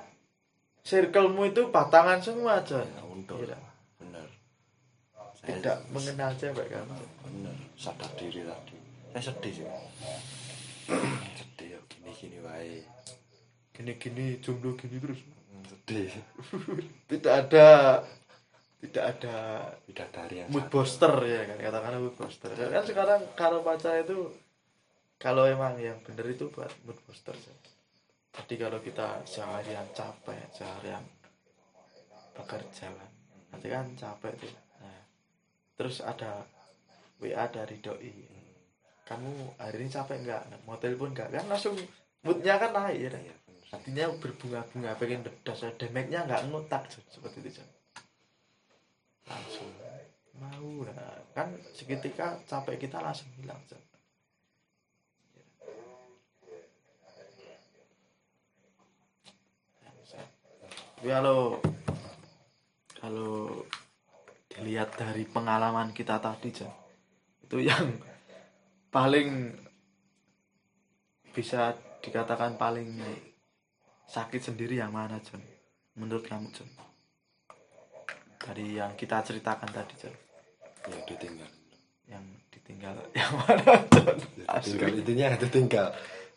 circlemu 0.83 1.43
itu 1.55 1.71
batangan 1.71 2.19
semua 2.19 2.59
John 2.67 2.83
ya, 2.83 3.03
untuk. 3.07 3.39
Benar 3.39 3.63
saya 5.43 5.59
tidak 5.59 5.79
mengenal 5.91 6.31
cewek 6.39 6.67
kan 6.71 6.87
benar 7.27 7.57
sadar 7.75 8.11
diri 8.15 8.47
tadi. 8.47 8.79
Saya 9.11 9.23
sedih 9.35 9.53
sih. 9.59 9.67
Sedih 11.39 11.69
ya 11.75 11.79
gini 11.91 12.11
gini 12.15 12.39
wae. 12.47 12.79
Gini-gini 13.75 14.39
jomblo 14.39 14.79
gini 14.79 15.03
terus. 15.03 15.19
Hmm, 15.27 15.67
sedih. 15.67 16.15
Tidak 17.11 17.35
ada 17.35 17.69
tidak 18.83 19.05
ada 19.15 19.37
bidadari 19.87 20.43
yang 20.43 20.51
mood 20.51 20.67
booster 20.67 21.15
ya 21.23 21.47
kan? 21.47 21.55
Katakanlah 21.55 22.03
mood 22.03 22.19
booster. 22.19 22.51
Kan 22.51 22.83
sekarang 22.83 23.21
kalau 23.39 23.63
pacar 23.63 24.03
itu 24.03 24.27
kalau 25.23 25.47
emang 25.47 25.79
yang 25.79 26.03
bener 26.03 26.35
itu 26.35 26.51
buat 26.51 26.71
mood 26.83 26.99
booster 27.07 27.31
John. 27.35 27.59
Jadi 28.33 28.55
kalau 28.65 28.81
kita 28.81 29.21
seharian 29.29 29.85
capek 29.93 30.41
seharian 30.57 31.05
bekerja 32.33 32.89
kan 32.89 33.11
nanti 33.53 33.69
kan 33.69 33.87
capek 33.93 34.33
tuh. 34.41 34.53
Nah, 34.81 35.03
terus 35.77 36.01
ada 36.01 36.49
WA 37.21 37.45
dari 37.53 37.77
doi. 37.85 38.17
Kamu 39.05 39.61
hari 39.61 39.85
ini 39.85 39.93
capek 39.93 40.25
nggak? 40.25 40.43
Nah, 40.49 40.59
mau 40.65 40.81
telepon 40.81 41.13
nggak? 41.13 41.29
Kan 41.29 41.45
langsung 41.53 41.77
moodnya 42.25 42.57
kan 42.57 42.73
naik 42.73 42.99
ya. 42.99 43.11
Kan? 43.13 43.37
Hatinya 43.73 44.05
berbunga-bunga 44.17 44.97
pengen 44.97 45.25
bedas 45.25 45.65
damage-nya 45.77 46.29
nggak 46.29 46.45
ngutak 46.49 46.89
seperti 46.93 47.41
itu 47.45 47.61
Jon. 47.61 47.69
langsung 49.29 49.71
mau. 50.41 50.73
Nah, 50.89 51.21
kan 51.37 51.53
seketika 51.77 52.41
capek 52.49 52.89
kita 52.89 53.01
langsung 53.01 53.29
hilang 53.37 53.61
Jon. 53.69 53.92
Tapi 61.03 61.11
kalau 61.19 61.59
kalau 62.95 63.67
dilihat 64.47 64.95
dari 64.95 65.27
pengalaman 65.27 65.91
kita 65.91 66.23
tadi 66.23 66.55
Jon, 66.55 66.71
itu 67.43 67.59
yang 67.59 67.99
paling 68.95 69.51
bisa 71.35 71.75
dikatakan 71.99 72.55
paling 72.55 73.03
sakit 74.07 74.55
sendiri 74.55 74.79
yang 74.79 74.95
mana 74.95 75.19
John 75.27 75.43
menurut 75.99 76.23
kamu 76.23 76.55
John 76.55 76.71
dari 78.39 78.79
yang 78.79 78.95
kita 78.95 79.27
ceritakan 79.27 79.75
tadi 79.75 79.99
John 79.99 80.15
ya 80.87 81.03
ditinggal. 81.03 81.51
Yang 82.07 82.25
ditinggal. 82.55 82.95
Yang 83.19 83.33
mana 83.43 83.75
John 83.91 84.17
Ya, 84.39 84.55
ditinggal. 84.63 84.91
Intinya 85.03 85.27
ditinggal 85.35 85.89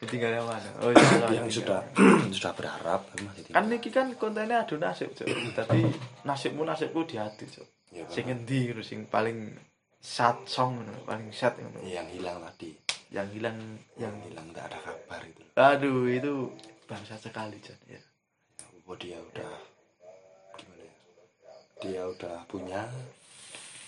ditinggal 0.06 0.32
yang 0.38 0.48
mana? 0.48 0.70
Oh 0.80 0.89
iya, 0.94 1.02
iya, 1.02 1.28
yang 1.41 1.50
sudah 1.50 1.82
sudah 2.30 2.54
berharap 2.54 3.02
kan 3.12 3.18
tinggal 3.34 3.65
niki 3.65 3.89
kan 3.89 4.08
kontennya 4.15 4.63
adu 4.63 4.78
nasib 4.78 5.12
John 5.18 5.34
tapi 5.58 5.84
nasibmu 6.24 6.62
nasibku 6.63 7.04
di 7.10 7.18
hati 7.18 7.46
John 7.50 7.68
ya, 7.91 8.06
sing 8.08 8.30
endi 8.30 8.70
ngono, 8.70 8.82
sing 8.86 9.10
paling 9.10 9.52
sad 10.00 10.46
song 10.46 10.80
ngono, 10.80 10.94
paling 11.04 11.34
sad 11.34 11.58
ngono. 11.58 11.82
yang 11.82 12.06
hilang 12.13 12.39
tadi. 12.44 12.72
Yang 13.10 13.28
hilang 13.38 13.58
yang 13.96 14.12
yang 14.12 14.15
hilang 14.28 14.48
tidak 14.52 14.65
ada 14.70 14.80
kabar 14.82 15.22
itu. 15.24 15.44
Aduh 15.56 16.06
itu 16.10 16.34
bangsa 16.86 17.18
sekali 17.18 17.58
John 17.63 17.80
ya. 17.89 18.02
Oh 18.86 18.94
dia 18.94 19.18
udah 19.18 19.54
gimana 20.62 20.84
ya? 20.86 20.94
Dia 21.82 22.02
udah 22.06 22.46
punya 22.46 22.86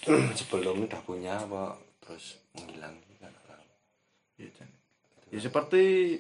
sebelum 0.40 0.90
udah 0.90 1.02
punya 1.06 1.38
apa 1.38 1.78
terus 2.02 2.40
menghilang 2.56 2.96
kan 3.20 3.34
orang 3.46 3.62
Ya, 4.38 4.50
Jan. 4.54 4.70
Ya 5.32 5.40
seperti 5.44 6.18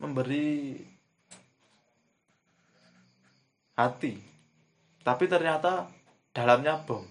memberi 0.00 0.80
hati. 3.76 4.16
Tapi 5.04 5.24
ternyata 5.28 5.86
dalamnya 6.32 6.80
bom. 6.82 7.04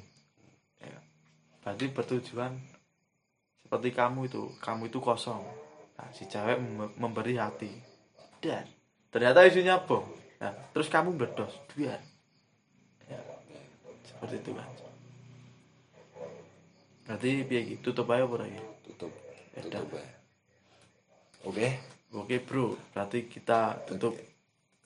Ya. 0.81 0.97
berarti 1.63 1.85
bertujuan 1.93 2.53
seperti 3.65 3.89
kamu 3.95 4.27
itu. 4.27 4.43
Kamu 4.59 4.89
itu 4.89 4.99
kosong. 4.99 5.41
Nah 5.95 6.09
si 6.11 6.27
cewek 6.27 6.59
mem- 6.59 6.95
memberi 6.99 7.39
hati. 7.39 7.71
Dan 8.41 8.65
ternyata 9.13 9.47
isinya 9.47 9.79
bom. 9.79 10.03
Nah 10.41 10.51
terus 10.75 10.91
kamu 10.91 11.15
berdos. 11.15 11.53
Dua 11.71 11.95
ya, 13.09 13.19
seperti 14.03 14.41
itu 14.41 14.53
kan 14.57 14.69
berarti 17.05 17.45
biar 17.45 17.63
gitu 17.69 17.93
tutup 17.93 18.09
aja 18.09 18.25
ya 18.25 18.61
tutup. 18.81 19.13
Ya 19.53 19.61
tutup 19.61 19.93
ya 19.93 20.24
oke. 21.45 21.67
Oke 22.15 22.35
bro. 22.41 22.75
Berarti 22.95 23.27
kita 23.27 23.85
tutup 23.87 24.15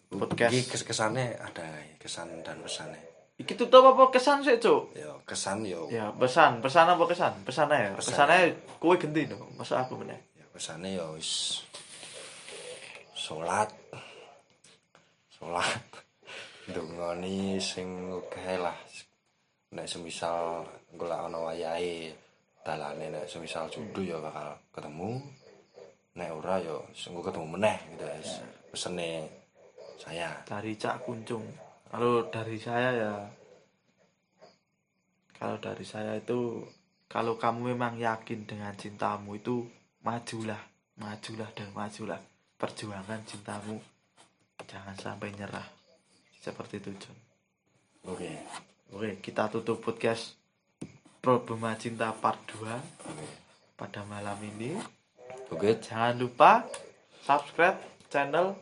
podcast. 0.10 0.52
Iki 0.54 0.62
kes 0.69 0.84
kesannya 0.84 1.38
ada 1.38 1.65
kesan 2.02 2.41
dan 2.41 2.60
pesannya. 2.62 3.02
Iki 3.39 3.56
tutup 3.56 3.86
apa 3.95 4.12
kesan 4.12 4.43
sih 4.43 4.60
cuk? 4.60 4.91
Ya 4.98 5.15
kesan 5.24 5.63
yo 5.63 5.88
ya 5.88 6.12
pesan. 6.12 6.60
Pesan 6.60 6.91
apa 6.91 7.04
kesan? 7.08 7.34
Pesan 7.48 7.72
aja 7.72 7.95
Pesan. 7.95 8.12
pesan 8.12 8.28
aja 8.28 8.48
kue 8.82 8.95
ganti 9.00 9.22
dong 9.30 9.48
masa 9.56 9.86
aku 9.86 9.95
meneh. 10.02 10.19
Ya 10.36 10.43
pesannya 10.52 11.00
ya 11.00 11.06
wis 11.15 11.63
sholat. 13.15 13.72
Sholat. 15.32 15.84
Dungoni 16.74 17.62
sing 17.63 18.12
oke 18.12 18.60
lah. 18.60 18.76
Nek 19.72 19.86
semisal 19.86 20.65
golek 20.98 21.22
ana 21.30 21.38
wayahe 21.39 22.12
dalane 22.65 23.08
nek 23.13 23.30
semisal 23.30 23.69
judu 23.69 24.02
ya 24.04 24.17
bakal 24.19 24.58
ketemu 24.74 25.22
nek 26.17 26.30
ora 26.34 26.58
ya 26.58 26.76
sungguh 26.93 27.22
ketemu 27.22 27.48
meneh 27.60 27.78
gitu 27.93 28.06
guys 28.06 28.41
pesene 28.69 29.39
saya 30.00 30.32
dari 30.48 30.80
Cak 30.80 31.04
Kuncung. 31.04 31.43
Kalau 31.91 32.32
dari 32.32 32.56
saya 32.56 32.89
ya 32.95 33.13
kalau 35.36 35.60
dari 35.60 35.84
saya 35.84 36.15
itu 36.15 36.63
kalau 37.12 37.36
kamu 37.36 37.76
memang 37.76 38.00
yakin 38.00 38.48
dengan 38.48 38.72
cintamu 38.80 39.36
itu 39.36 39.67
majulah, 40.08 40.60
majulah 40.95 41.52
dan 41.52 41.67
majulah. 41.76 42.22
Perjuangan 42.56 43.24
cintamu. 43.28 43.76
Jangan 44.67 44.95
sampai 44.95 45.32
nyerah. 45.36 45.67
Seperti 46.39 46.80
itu, 46.80 46.91
John. 47.00 47.17
oke 48.08 48.32
Oke, 48.95 49.19
kita 49.19 49.52
tutup 49.52 49.84
podcast 49.84 50.36
Problema 51.19 51.76
Cinta 51.76 52.12
Part 52.15 52.39
2 52.56 52.72
oke 53.06 53.28
pada 53.76 54.02
malam 54.08 54.39
ini. 54.43 54.98
Oke 55.53 55.69
Jangan 55.81 56.13
lupa 56.17 56.65
subscribe 57.25 57.77
channel 58.09 58.57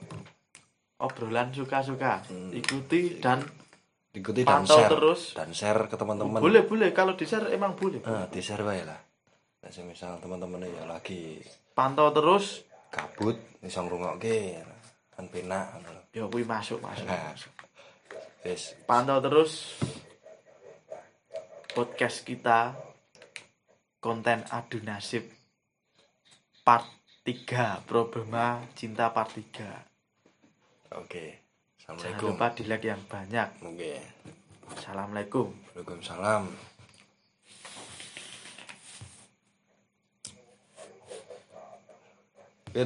obrolan 0.97 1.53
suka-suka. 1.53 2.25
Hmm. 2.27 2.51
Ikuti 2.51 3.21
dan 3.21 3.45
ikuti 4.17 4.41
dan 4.41 4.65
share 4.65 4.89
terus. 4.89 5.37
dan 5.37 5.53
share 5.53 5.85
ke 5.85 5.93
teman-teman 5.93 6.41
boleh 6.41 6.65
boleh 6.65 6.89
kalau 6.89 7.13
di 7.13 7.29
share 7.29 7.53
emang 7.53 7.77
boleh. 7.77 8.01
ah 8.01 8.25
di 8.25 8.41
share 8.41 8.65
wae 8.65 8.81
lah 8.81 8.97
nek 9.61 9.69
semisal 9.69 10.17
teman-teman 10.17 10.65
ya 10.65 10.89
lagi 10.89 11.37
Pantau 11.77 12.09
terus. 12.09 12.65
kabut 12.89 13.37
iso 13.61 13.85
ngrungokke 13.85 14.57
kan 15.13 15.29
penak. 15.29 15.77
Ya 16.09 16.25
kuwi 16.25 16.41
masuk 16.49 16.81
masuk. 16.81 17.05
Nah. 17.05 17.29
masuk. 17.29 17.53
wis 18.41 18.73
Pantau 18.89 19.21
terus 19.21 19.77
podcast 21.77 22.25
kita 22.25 22.73
konten 24.01 24.41
adu 24.49 24.81
nasib 24.81 25.36
part 26.67 26.83
3 27.23 27.87
problema 27.87 28.59
cinta 28.75 29.07
part 29.15 29.31
3 29.31 30.99
oke 30.99 31.47
jangan 31.79 31.95
assalamualaikum. 32.03 32.27
lupa 32.35 32.47
di 32.51 32.63
like 32.67 32.83
yang 32.83 33.03
banyak. 33.07 33.49
Oke. 33.63 33.95
Assalamualaikum. 34.75 35.47
Waalaikumsalam 35.71 36.43